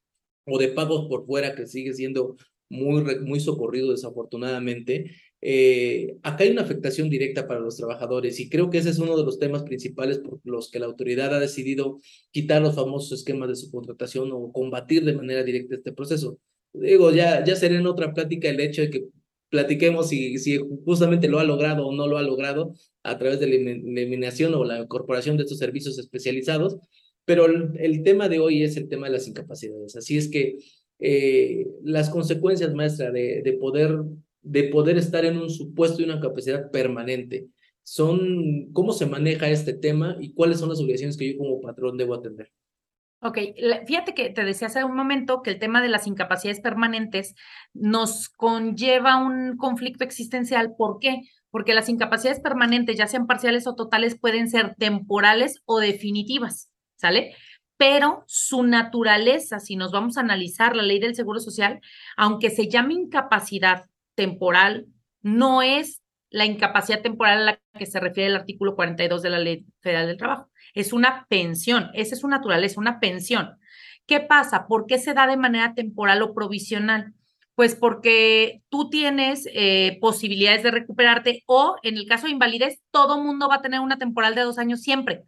[0.45, 2.37] o de pagos por fuera, que sigue siendo
[2.69, 5.11] muy, muy socorrido desafortunadamente,
[5.45, 9.17] eh, acá hay una afectación directa para los trabajadores y creo que ese es uno
[9.17, 11.99] de los temas principales por los que la autoridad ha decidido
[12.31, 16.39] quitar los famosos esquemas de subcontratación o combatir de manera directa este proceso.
[16.73, 19.05] Digo, ya, ya será en otra plática el hecho de que
[19.51, 23.49] platiquemos si, si justamente lo ha logrado o no lo ha logrado a través de
[23.49, 23.55] la
[24.01, 26.77] eliminación o la incorporación de estos servicios especializados,
[27.25, 29.97] pero el, tema de hoy es el tema de las incapacidades.
[29.97, 30.59] Así es que
[31.01, 33.99] eh, las consecuencias, maestra, de, de poder
[34.43, 37.49] de poder estar en un supuesto y una capacidad permanente.
[37.83, 41.97] Son, ¿Cómo se maneja este tema y cuáles son las obligaciones que yo como patrón
[41.97, 42.53] debo atender?
[43.25, 43.39] Ok,
[43.87, 47.37] fíjate que te decía hace un momento que el tema de las incapacidades permanentes
[47.73, 50.75] nos conlleva un conflicto existencial.
[50.77, 51.21] ¿Por qué?
[51.51, 57.37] Porque las incapacidades permanentes, ya sean parciales o totales, pueden ser temporales o definitivas, ¿sale?
[57.77, 61.81] Pero su naturaleza, si nos vamos a analizar la ley del Seguro Social,
[62.17, 63.85] aunque se llame incapacidad
[64.15, 64.87] temporal
[65.23, 69.39] no es la incapacidad temporal a la que se refiere el artículo 42 de la
[69.39, 70.51] Ley Federal del Trabajo.
[70.75, 73.59] Es una pensión, esa es su naturaleza, una pensión.
[74.07, 74.67] ¿Qué pasa?
[74.67, 77.13] ¿Por qué se da de manera temporal o provisional?
[77.55, 83.23] Pues porque tú tienes eh, posibilidades de recuperarte o en el caso de invalidez, todo
[83.23, 85.25] mundo va a tener una temporal de dos años siempre,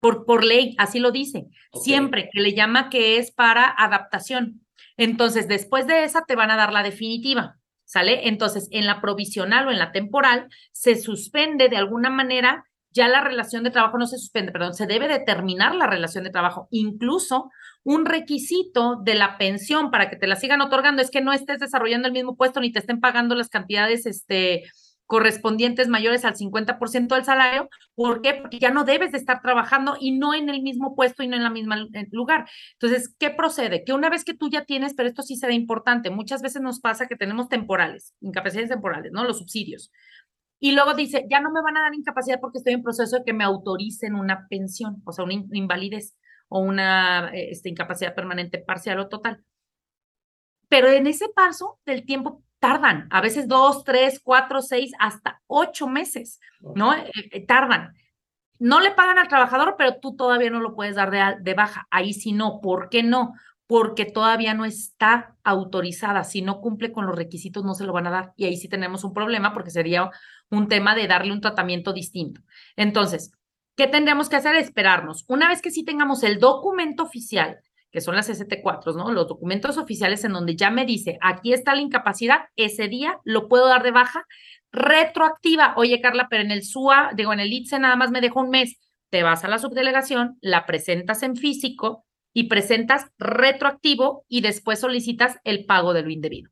[0.00, 4.64] por, por ley, así lo dice, siempre, que le llama que es para adaptación.
[4.96, 8.28] Entonces, después de esa te van a dar la definitiva, ¿sale?
[8.28, 13.20] Entonces, en la provisional o en la temporal se suspende de alguna manera, ya la
[13.20, 16.66] relación de trabajo no se suspende, perdón, se debe determinar la relación de trabajo.
[16.70, 17.50] Incluso
[17.84, 21.60] un requisito de la pensión para que te la sigan otorgando es que no estés
[21.60, 24.64] desarrollando el mismo puesto ni te estén pagando las cantidades, este,
[25.06, 27.68] correspondientes mayores al 50% del salario.
[27.94, 28.34] ¿Por qué?
[28.34, 31.36] Porque ya no debes de estar trabajando y no en el mismo puesto y no
[31.36, 32.48] en la misma lugar.
[32.72, 33.84] Entonces, ¿qué procede?
[33.84, 36.80] Que una vez que tú ya tienes, pero esto sí será importante, muchas veces nos
[36.80, 39.24] pasa que tenemos temporales, incapacidades temporales, ¿no?
[39.24, 39.90] Los subsidios.
[40.58, 43.24] Y luego dice, ya no me van a dar incapacidad porque estoy en proceso de
[43.24, 46.16] que me autoricen una pensión, o sea, una invalidez
[46.48, 49.44] o una este, incapacidad permanente parcial o total.
[50.68, 55.86] Pero en ese paso del tiempo tardan, a veces dos, tres, cuatro, seis, hasta ocho
[55.86, 56.40] meses,
[56.74, 56.94] ¿no?
[56.94, 57.94] Eh, eh, tardan.
[58.58, 61.86] No le pagan al trabajador, pero tú todavía no lo puedes dar de, de, baja.
[61.90, 62.60] Ahí sí no.
[62.60, 63.34] ¿Por qué no?
[63.66, 66.24] Porque todavía no está autorizada.
[66.24, 68.32] Si no cumple con los requisitos, no se lo van a dar.
[68.36, 70.10] Y ahí sí tenemos un problema porque sería
[70.50, 72.40] un tema de darle un tratamiento distinto.
[72.76, 73.32] Entonces,
[73.76, 74.56] ¿qué tendríamos que hacer?
[74.56, 75.24] Esperarnos.
[75.28, 77.60] Una vez que sí tengamos el documento oficial
[77.90, 79.10] que son las ST4, ¿no?
[79.12, 83.48] Los documentos oficiales en donde ya me dice, aquí está la incapacidad, ese día lo
[83.48, 84.26] puedo dar de baja
[84.72, 85.74] retroactiva.
[85.76, 88.50] Oye, Carla, pero en el SUA, digo, en el ITSE nada más me dejó un
[88.50, 88.76] mes.
[89.10, 95.38] Te vas a la subdelegación, la presentas en físico y presentas retroactivo y después solicitas
[95.44, 96.50] el pago de lo indebido.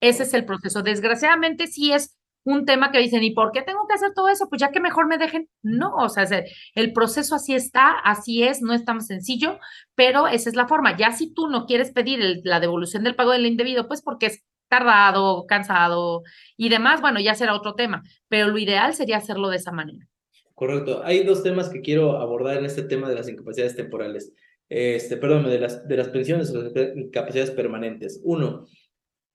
[0.00, 0.82] Ese es el proceso.
[0.82, 4.48] Desgraciadamente, sí es un tema que dicen, ¿y por qué tengo que hacer todo eso?
[4.48, 5.48] Pues ya que mejor me dejen.
[5.62, 6.26] No, o sea,
[6.74, 9.58] el proceso así está, así es, no es tan sencillo,
[9.94, 10.96] pero esa es la forma.
[10.96, 14.44] Ya si tú no quieres pedir la devolución del pago del indebido, pues porque es
[14.68, 16.22] tardado, cansado
[16.56, 20.06] y demás, bueno, ya será otro tema, pero lo ideal sería hacerlo de esa manera.
[20.54, 21.02] Correcto.
[21.04, 24.32] Hay dos temas que quiero abordar en este tema de las incapacidades temporales.
[24.68, 28.20] Este, perdón, de las, de las pensiones o las incapacidades permanentes.
[28.24, 28.66] Uno,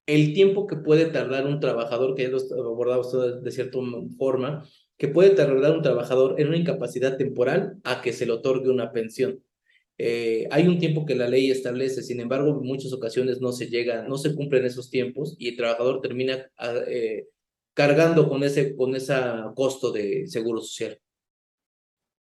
[0.05, 3.79] el tiempo que puede tardar un trabajador, que ya lo abordado de cierta
[4.17, 8.69] forma, que puede tardar un trabajador en una incapacidad temporal a que se le otorgue
[8.69, 9.41] una pensión.
[9.97, 13.67] Eh, hay un tiempo que la ley establece, sin embargo, en muchas ocasiones no se
[13.67, 16.49] llega, no se cumplen esos tiempos y el trabajador termina
[16.87, 17.27] eh,
[17.73, 19.13] cargando con ese, con ese
[19.55, 20.99] costo de seguro social.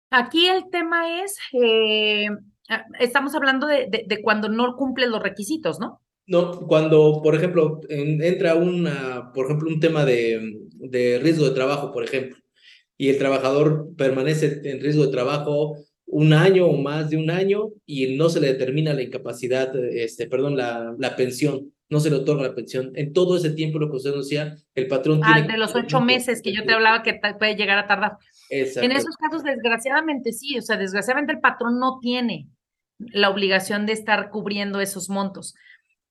[0.09, 2.27] Aquí el tema es, eh,
[2.69, 6.01] ah, estamos hablando de, de cuando no cumple los requisitos, ¿no?
[6.29, 11.91] No, cuando, por ejemplo, entra una, por ejemplo, un tema de, de riesgo de trabajo,
[11.91, 12.37] por ejemplo,
[12.97, 15.75] y el trabajador permanece en riesgo de trabajo
[16.05, 20.27] un año o más de un año y no se le determina la incapacidad, este,
[20.27, 22.91] perdón, la, la pensión, no se le otorga la pensión.
[22.93, 26.43] En todo ese tiempo, lo que usted decía, el patrón ah, de los ocho meses
[26.43, 28.17] que yo te hablaba que puede llegar a tardar.
[28.51, 32.49] En esos casos, desgraciadamente sí, o sea, desgraciadamente el patrón no tiene
[32.99, 35.55] la obligación de estar cubriendo esos montos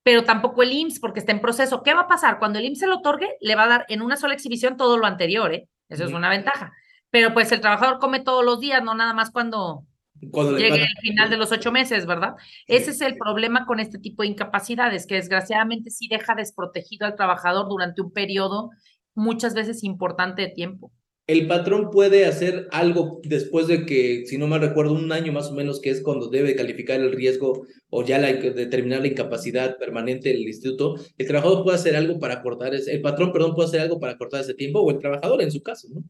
[0.08, 1.82] pero tampoco el IMSS porque está en proceso.
[1.82, 2.38] ¿Qué va a pasar?
[2.38, 4.96] Cuando el IMSS se lo otorgue, le va a dar en una sola exhibición todo
[4.96, 5.68] lo anterior, ¿eh?
[5.90, 6.72] Eso es una ventaja.
[7.10, 9.84] Pero pues el trabajador come todos los días, no nada más cuando,
[10.18, 12.36] llegue el final de los ocho meses, ¿verdad?
[12.66, 17.14] Ese es el problema con este tipo de incapacidades, que desgraciadamente sí deja desprotegido al
[17.14, 18.70] trabajador durante un periodo
[19.14, 20.90] muchas veces importante de tiempo
[21.28, 25.50] el patrón puede hacer algo después de que, si no me recuerdo, un año más
[25.50, 29.76] o menos, que es cuando debe calificar el riesgo o ya la, determinar la incapacidad
[29.76, 33.68] permanente del instituto, el trabajador puede hacer algo para cortar ese, el patrón, perdón, puede
[33.68, 36.02] hacer algo para cortar ese tiempo o el trabajador en su caso, ¿no?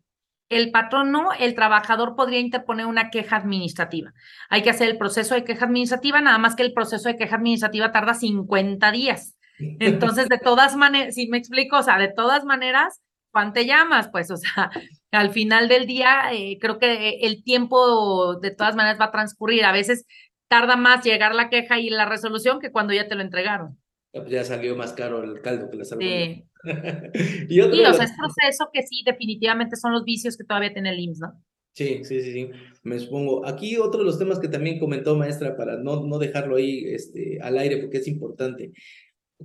[0.48, 4.14] El patrón no, el trabajador podría interponer una queja administrativa.
[4.48, 7.36] Hay que hacer el proceso de queja administrativa, nada más que el proceso de queja
[7.36, 9.36] administrativa tarda 50 días.
[9.58, 14.08] Entonces, de todas maneras, si me explico, o sea, de todas maneras, ¿cuánto te llamas?
[14.10, 14.70] Pues, o sea,
[15.10, 19.64] al final del día, eh, creo que el tiempo de todas maneras va a transcurrir.
[19.64, 20.06] A veces
[20.48, 23.78] tarda más llegar la queja y la resolución que cuando ya te lo entregaron.
[24.12, 26.02] Pues ya salió más caro el caldo que la salud.
[26.02, 26.44] Sí.
[27.48, 30.90] y otro o sea, es proceso que sí, definitivamente son los vicios que todavía tiene
[30.90, 31.44] el IMSS, ¿no?
[31.74, 32.50] Sí, sí, sí, sí,
[32.82, 33.46] me supongo.
[33.46, 37.38] Aquí otro de los temas que también comentó maestra para no, no dejarlo ahí este,
[37.40, 38.72] al aire porque es importante.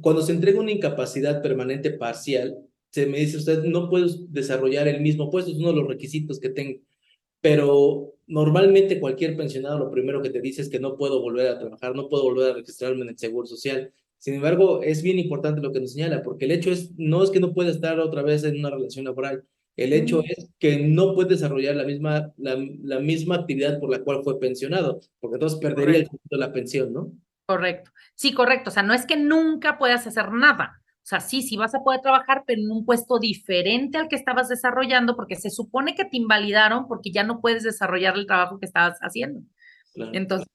[0.01, 2.57] Cuando se entrega una incapacidad permanente parcial,
[2.93, 6.39] se me dice usted, no puedes desarrollar el mismo puesto, es uno de los requisitos
[6.39, 6.79] que tengo.
[7.41, 11.57] Pero normalmente cualquier pensionado lo primero que te dice es que no puedo volver a
[11.57, 13.91] trabajar, no puedo volver a registrarme en el Seguro Social.
[14.19, 17.31] Sin embargo, es bien importante lo que nos señala, porque el hecho es, no es
[17.31, 19.43] que no pueda estar otra vez en una relación laboral,
[19.75, 24.03] el hecho es que no puede desarrollar la misma, la, la, misma actividad por la
[24.03, 27.11] cual fue pensionado, porque entonces perdería el de la pensión, ¿no?
[27.47, 27.89] Correcto.
[28.13, 28.69] Sí, correcto.
[28.69, 30.82] O sea, no es que nunca puedas hacer nada.
[31.03, 34.15] O sea, sí, sí vas a poder trabajar, pero en un puesto diferente al que
[34.15, 38.57] estabas desarrollando, porque se supone que te invalidaron porque ya no puedes desarrollar el trabajo
[38.57, 39.41] que estabas haciendo.
[39.95, 40.47] Entonces,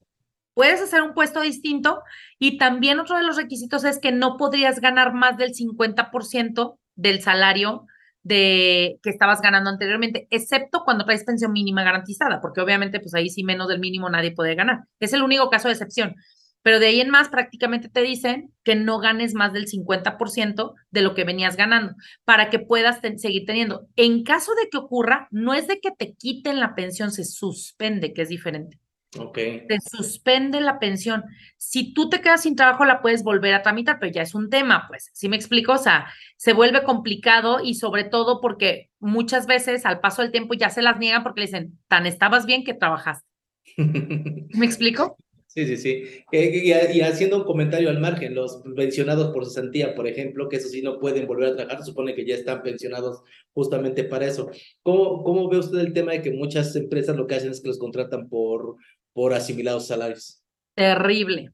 [0.55, 2.01] puedes hacer un puesto distinto
[2.39, 7.21] y también otro de los requisitos es que no podrías ganar más del 50% del
[7.21, 7.85] salario
[8.23, 13.29] de que estabas ganando anteriormente, excepto cuando traes pensión mínima garantizada, porque obviamente pues ahí
[13.29, 14.79] sí menos del mínimo nadie puede ganar.
[14.99, 16.15] Es el único caso de excepción.
[16.61, 21.01] Pero de ahí en más prácticamente te dicen que no ganes más del 50% de
[21.01, 21.95] lo que venías ganando
[22.25, 23.87] para que puedas seguir teniendo.
[23.95, 28.13] En caso de que ocurra, no es de que te quiten la pensión, se suspende,
[28.13, 28.79] que es diferente.
[29.17, 29.37] Ok.
[29.67, 31.23] Te suspende la pensión.
[31.57, 34.49] Si tú te quedas sin trabajo, la puedes volver a tramitar, pero ya es un
[34.49, 35.09] tema, pues.
[35.13, 35.73] ¿Sí me explico?
[35.73, 36.07] O sea,
[36.37, 40.83] se vuelve complicado y sobre todo porque muchas veces al paso del tiempo ya se
[40.83, 43.27] las niegan porque le dicen, tan estabas bien que trabajaste.
[43.77, 45.17] ¿Me explico?
[45.65, 46.23] Sí, sí, sí.
[46.31, 50.81] y, haciendo un comentario al margen, los pensionados por cesantía, por ejemplo, que eso sí
[50.81, 53.21] no pueden volver a trabajar, supone que ya están pensionados
[53.53, 54.49] justamente para eso.
[54.83, 57.67] ¿Cómo, cómo ve usted el tema de que muchas empresas lo que hacen es que
[57.67, 58.77] los contratan por
[59.13, 60.41] por asimilados salarios.
[60.75, 61.51] Terrible,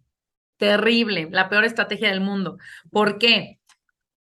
[0.58, 2.58] terrible, la peor estrategia del mundo.
[2.92, 3.60] ¿Por qué?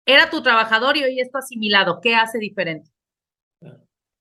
[0.06, 2.00] Era tu trabajador y hoy es tu asimilado.
[2.00, 2.90] ¿Qué hace diferente?
[3.64, 3.78] Ah.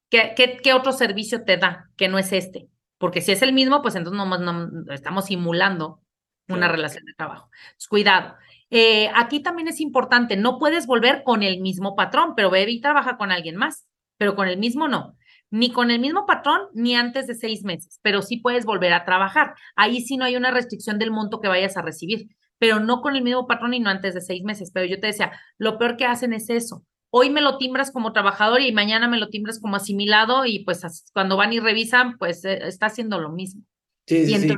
[0.10, 2.68] ¿Qué, qué, qué otro servicio te da que no es este?
[2.98, 6.02] Porque si es el mismo, pues entonces no, estamos simulando
[6.48, 7.50] una relación de trabajo.
[7.90, 8.36] cuidado.
[8.70, 12.82] Eh, aquí también es importante, no puedes volver con el mismo patrón, pero ve y
[12.82, 13.88] trabaja con alguien más,
[14.18, 15.16] pero con el mismo no
[15.52, 19.06] ni con el mismo patrón ni antes de seis meses, pero sí puedes volver a
[19.06, 19.54] trabajar.
[19.76, 22.28] Ahí sí no hay una restricción del monto que vayas a recibir,
[22.58, 24.72] pero no con el mismo patrón y no antes de seis meses.
[24.74, 26.84] Pero yo te decía, lo peor que hacen es eso.
[27.18, 30.82] Hoy me lo timbras como trabajador y mañana me lo timbras como asimilado y pues
[31.14, 33.64] cuando van y revisan, pues eh, está haciendo lo mismo.
[34.06, 34.58] y entonces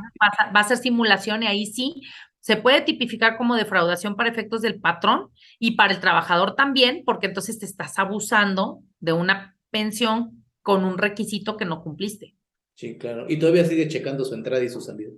[0.52, 2.02] Va, a, ser simulación y ahí sí
[2.40, 5.28] se puede tipificar como defraudación para efectos del patrón
[5.60, 10.98] y para el trabajador también, porque entonces te estás abusando de una pensión con un
[10.98, 12.34] requisito que no cumpliste.
[12.74, 13.26] Sí, claro.
[13.28, 15.12] Y todavía sigue checando su entrada y su salida.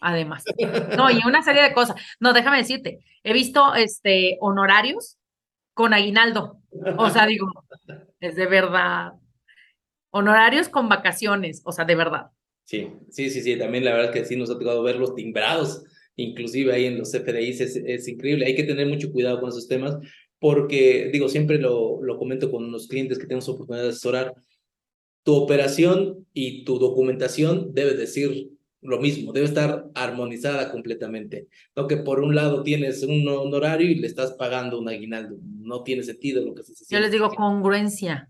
[0.00, 0.42] Además.
[0.96, 1.94] No, y una serie de cosas.
[2.18, 5.18] No, déjame decirte, he visto este honorarios
[5.74, 6.60] con aguinaldo.
[6.96, 7.46] O sea, digo,
[8.20, 9.12] es de verdad.
[10.10, 12.26] Honorarios con vacaciones, o sea, de verdad.
[12.64, 13.58] Sí, sí, sí, sí.
[13.58, 15.84] También la verdad que sí nos ha tocado verlos timbrados,
[16.16, 18.46] inclusive ahí en los FDIs, es, es increíble.
[18.46, 19.96] Hay que tener mucho cuidado con esos temas,
[20.38, 24.34] porque, digo, siempre lo, lo comento con los clientes que tenemos oportunidad de asesorar
[25.22, 28.51] tu operación y tu documentación debe decir
[28.82, 31.48] lo mismo, debe estar armonizada completamente.
[31.76, 35.36] No que por un lado tienes un honorario y le estás pagando un aguinaldo.
[35.40, 38.28] No tiene sentido lo que se Yo les digo congruencia.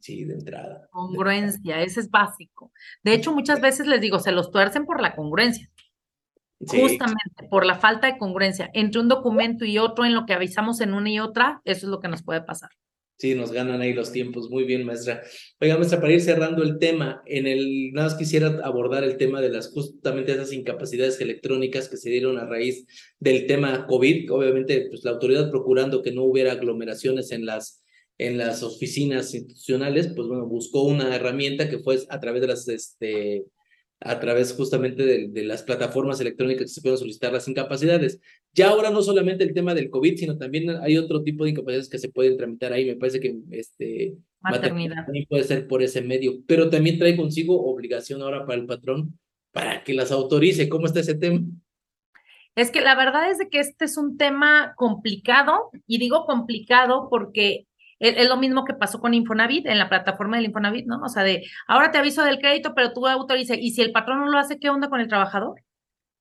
[0.00, 0.86] Sí, de entrada.
[0.90, 2.70] Congruencia, ese es básico.
[3.02, 5.70] De hecho, muchas veces les digo, se los tuercen por la congruencia.
[6.60, 10.80] Justamente por la falta de congruencia entre un documento y otro en lo que avisamos
[10.80, 12.70] en una y otra, eso es lo que nos puede pasar.
[13.16, 14.50] Sí, nos ganan ahí los tiempos.
[14.50, 15.22] Muy bien, maestra.
[15.60, 19.40] Oiga, maestra, para ir cerrando el tema, en el, nada más quisiera abordar el tema
[19.40, 22.86] de las justamente esas incapacidades electrónicas que se dieron a raíz
[23.20, 24.32] del tema COVID.
[24.32, 27.80] Obviamente, pues la autoridad procurando que no hubiera aglomeraciones en las
[28.18, 32.68] en las oficinas institucionales, pues bueno, buscó una herramienta que fue a través de las
[32.68, 33.44] este,
[34.04, 38.20] a través justamente de, las plataformas electrónicas que se pueden solicitar las incapacidades.
[38.52, 41.88] Ya ahora no solamente el tema del COVID, sino también hay otro tipo de incapacidades
[41.88, 42.84] que se pueden tramitar ahí.
[42.84, 47.64] Me parece que este, maternidad también puede ser por ese medio, pero también trae consigo
[47.64, 49.18] obligación ahora para el patrón
[49.52, 50.68] para que las autorice.
[50.68, 51.40] ¿Cómo está ese tema?
[52.54, 57.08] Es que la verdad es de que este es un tema complicado y digo complicado
[57.08, 57.66] porque
[57.98, 61.00] es, lo mismo que pasó con Infonavit, en la plataforma del Infonavit, ¿no?
[61.02, 63.58] O sea, de ahora te aviso del crédito, pero tú autorices.
[63.60, 65.62] Y si el patrón no lo hace, ¿qué onda con el trabajador?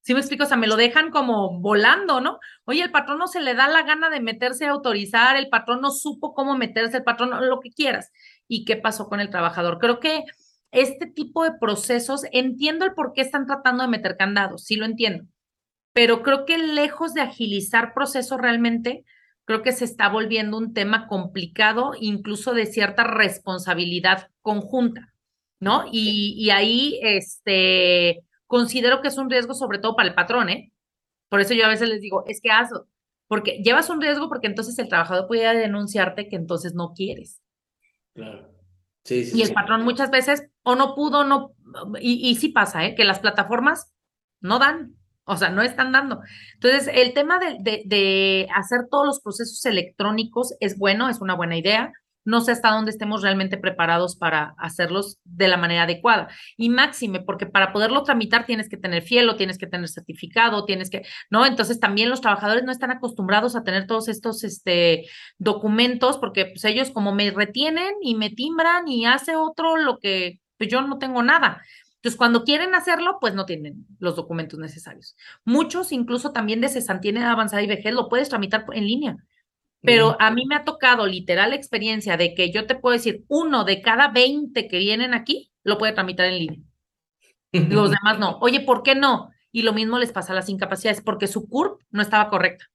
[0.01, 0.43] ¿Sí me explico?
[0.43, 2.39] O sea, me lo dejan como volando, ¿no?
[2.65, 5.79] Oye, el patrón no se le da la gana de meterse a autorizar, el patrón
[5.79, 8.11] no supo cómo meterse, el patrón, lo que quieras.
[8.47, 9.79] ¿Y qué pasó con el trabajador?
[9.79, 10.25] Creo que
[10.71, 14.85] este tipo de procesos, entiendo el por qué están tratando de meter candados, sí lo
[14.85, 15.25] entiendo,
[15.93, 19.05] pero creo que lejos de agilizar procesos realmente,
[19.45, 25.13] creo que se está volviendo un tema complicado, incluso de cierta responsabilidad conjunta,
[25.59, 25.85] ¿no?
[25.91, 30.71] Y, y ahí, este, considero que es un riesgo sobre todo para el patrón, ¿eh?
[31.29, 32.87] Por eso yo a veces les digo, es que hazlo,
[33.27, 37.41] porque llevas un riesgo porque entonces el trabajador puede denunciarte que entonces no quieres.
[38.13, 38.51] Claro.
[39.03, 41.53] Sí, sí, y el patrón muchas veces o no pudo, no,
[41.99, 42.95] y, y sí pasa, ¿eh?
[42.95, 43.91] Que las plataformas
[44.39, 44.95] no dan,
[45.25, 46.21] o sea, no están dando.
[46.55, 51.57] Entonces, el tema de, de, hacer todos los procesos electrónicos es bueno, es una buena
[51.57, 51.91] idea.
[52.25, 56.29] No sé hasta dónde estemos realmente preparados para hacerlos de la manera adecuada.
[56.55, 60.89] Y máxime, porque para poderlo tramitar tienes que tener fielo, tienes que tener certificado, tienes
[60.89, 61.45] que, ¿no?
[61.45, 65.05] Entonces también los trabajadores no están acostumbrados a tener todos estos este,
[65.37, 70.39] documentos, porque pues, ellos como me retienen y me timbran y hace otro lo que
[70.57, 71.61] pues, yo no tengo nada.
[72.03, 75.15] Entonces, cuando quieren hacerlo, pues no tienen los documentos necesarios.
[75.45, 79.17] Muchos, incluso también de cesantía avanzada y vejez, lo puedes tramitar en línea.
[79.79, 83.63] Pero a mí me ha tocado literal experiencia de que yo te puedo decir, uno
[83.63, 86.59] de cada 20 que vienen aquí lo puede tramitar en línea.
[87.53, 88.37] Los demás no.
[88.41, 89.29] Oye, ¿por qué no?
[89.53, 92.69] Y lo mismo les pasa a las incapacidades, porque su CURP no estaba correcta,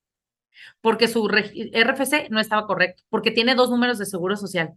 [0.80, 4.72] porque su RFC no estaba correcto, porque tiene dos números de seguro social.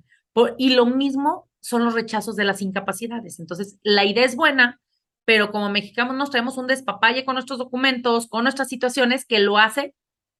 [0.57, 3.39] Y lo mismo son los rechazos de las incapacidades.
[3.39, 4.81] Entonces, la idea es buena,
[5.25, 9.57] pero como mexicanos nos traemos un despapalle con nuestros documentos, con nuestras situaciones, que lo
[9.57, 9.93] hace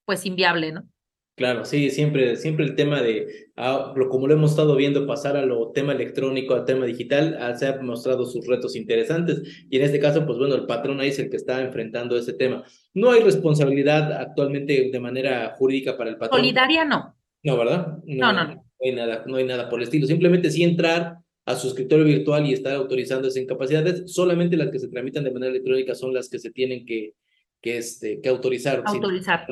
[0.06, 0.84] pues inviable, ¿no?
[1.36, 5.46] Claro, sí, siempre, siempre el tema de, ah, como lo hemos estado viendo pasar a
[5.46, 9.84] lo tema electrónico, al tema digital, ah, se han mostrado sus retos interesantes y en
[9.84, 12.64] este caso, pues bueno, el patrón ahí es el que está enfrentando ese tema.
[12.94, 16.40] No hay responsabilidad actualmente de manera jurídica para el patrón.
[16.40, 17.16] Solidaria no.
[17.44, 17.98] No, ¿verdad?
[18.06, 18.54] No, no, no.
[18.56, 20.08] No hay nada, no hay nada por el estilo.
[20.08, 24.12] Simplemente sí entrar a su escritorio virtual y estar autorizando esas incapacidades.
[24.12, 27.14] Solamente las que se tramitan de manera electrónica son las que se tienen que,
[27.62, 28.84] que, este, que autorizar.
[28.86, 29.48] Autorizar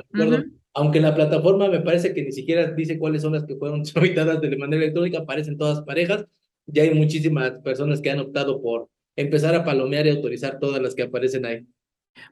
[0.74, 4.42] aunque la plataforma me parece que ni siquiera dice cuáles son las que fueron tramitadas
[4.42, 6.26] de manera electrónica, aparecen todas parejas,
[6.66, 10.96] ya hay muchísimas personas que han optado por empezar a palomear y autorizar todas las
[10.96, 11.68] que aparecen ahí.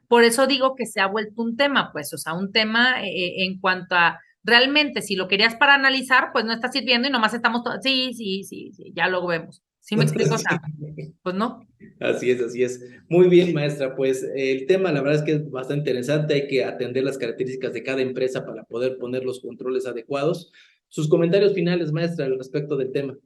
[0.06, 3.08] Por eso digo que se ha vuelto un tema, pues, o sea, un tema eh,
[3.08, 4.18] eh, en cuanto a
[4.48, 8.12] realmente si lo querías para analizar, pues no está sirviendo y nomás estamos todos, sí,
[8.14, 9.62] sí, sí, sí, ya luego vemos.
[9.80, 10.36] ¿Sí me explico?
[11.22, 11.66] pues no.
[11.98, 12.84] Así es, así es.
[13.08, 13.96] Muy bien, maestra.
[13.96, 16.34] Pues el tema, la verdad es que es bastante interesante.
[16.34, 20.52] Hay que atender las características de cada empresa para poder poner los controles adecuados.
[20.88, 23.16] Sus comentarios finales, maestra, al respecto del tema.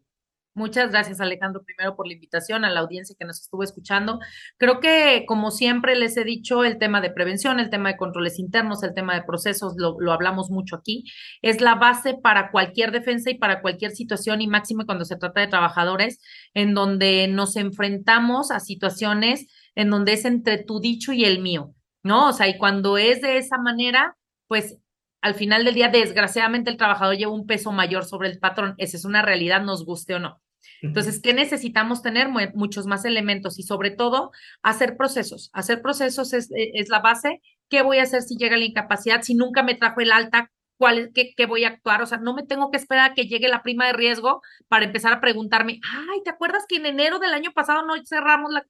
[0.54, 4.18] Muchas gracias, Alejandro, primero por la invitación a la audiencia que nos estuvo escuchando.
[4.58, 8.38] Creo que, como siempre les he dicho, el tema de prevención, el tema de controles
[8.38, 11.04] internos, el tema de procesos, lo, lo, hablamos mucho aquí,
[11.40, 15.40] es la base para cualquier defensa y para cualquier situación y máximo cuando se trata
[15.40, 16.18] de trabajadores
[16.52, 21.74] en donde nos enfrentamos a situaciones en donde es entre tu dicho y el mío,
[22.02, 22.28] ¿no?
[22.28, 24.76] O sea, y cuando es de esa manera, pues
[25.22, 28.74] al final del día, desgraciadamente, el trabajador lleva un peso mayor sobre el patrón.
[28.76, 30.41] Esa es una realidad, nos guste o no.
[30.80, 32.28] Entonces, ¿qué necesitamos tener?
[32.54, 34.30] Muchos más elementos y sobre todo
[34.62, 35.50] hacer procesos.
[35.52, 37.40] Hacer procesos es, e, es la base.
[37.68, 39.22] ¿Qué voy a hacer si llega la incapacidad?
[39.22, 42.02] Si nunca me trajo el alta, ¿cuál, qué, qué voy a actuar?
[42.02, 44.84] O sea, no me tengo que esperar a que llegue la prima de riesgo para
[44.84, 48.66] empezar a preguntarme, ay, ¿te acuerdas que en enero del año pasado no cerramos la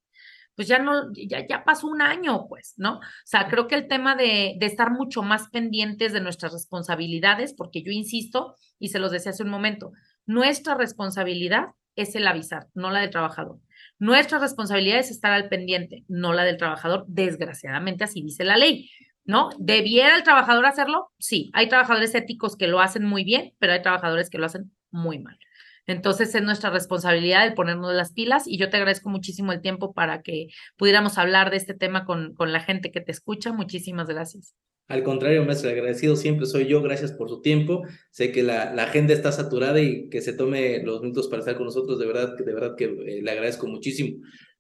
[0.55, 2.99] pues ya no, ya, ya pasó un año, pues, ¿no?
[2.99, 7.55] O sea, creo que el tema de, de estar mucho más pendientes de nuestras responsabilidades,
[7.55, 9.93] porque yo insisto, y se los decía hace un momento,
[10.27, 13.59] nuestra responsabilidad es el avisar, no la del trabajador.
[13.99, 17.05] Nuestra responsabilidad es estar al pendiente, no la del trabajador.
[17.09, 18.91] Desgraciadamente así dice la ley,
[19.25, 19.51] ¿no?
[19.59, 21.13] ¿Debiera el trabajador hacerlo?
[21.19, 24.73] Sí, hay trabajadores éticos que lo hacen muy bien, pero hay trabajadores que lo hacen
[24.91, 25.39] muy mal.
[25.87, 29.93] Entonces es nuestra responsabilidad el ponernos las pilas y yo te agradezco muchísimo el tiempo
[29.93, 33.53] para que pudiéramos hablar de este tema con, con la gente que te escucha.
[33.53, 34.55] Muchísimas gracias.
[34.89, 36.83] Al contrario, maestro, agradecido siempre soy yo.
[36.83, 37.83] Gracias por su tiempo.
[38.11, 41.57] Sé que la, la, agenda está saturada y que se tome los minutos para estar
[41.57, 41.99] con nosotros.
[41.99, 44.19] De verdad, de verdad que eh, le agradezco muchísimo.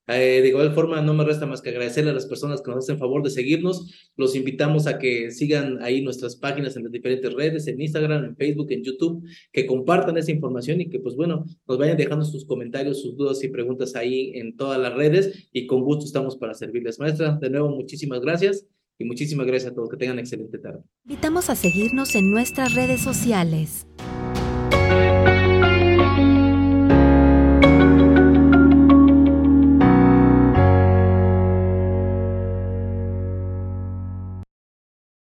[0.08, 2.84] Eh, de igual forma, no me resta más que agradecerle a las personas que nos
[2.84, 4.10] hacen favor de seguirnos.
[4.16, 8.36] Los invitamos a que sigan ahí nuestras páginas en las diferentes redes, en Instagram, en
[8.36, 12.44] Facebook, en YouTube, que compartan esa información y que, pues bueno, nos vayan dejando sus
[12.44, 16.54] comentarios, sus dudas y preguntas ahí en todas las redes y con gusto estamos para
[16.54, 16.98] servirles.
[16.98, 19.90] Maestra, de nuevo, muchísimas gracias y muchísimas gracias a todos.
[19.90, 20.80] Que tengan excelente tarde.
[21.04, 23.86] Invitamos a seguirnos en nuestras redes sociales.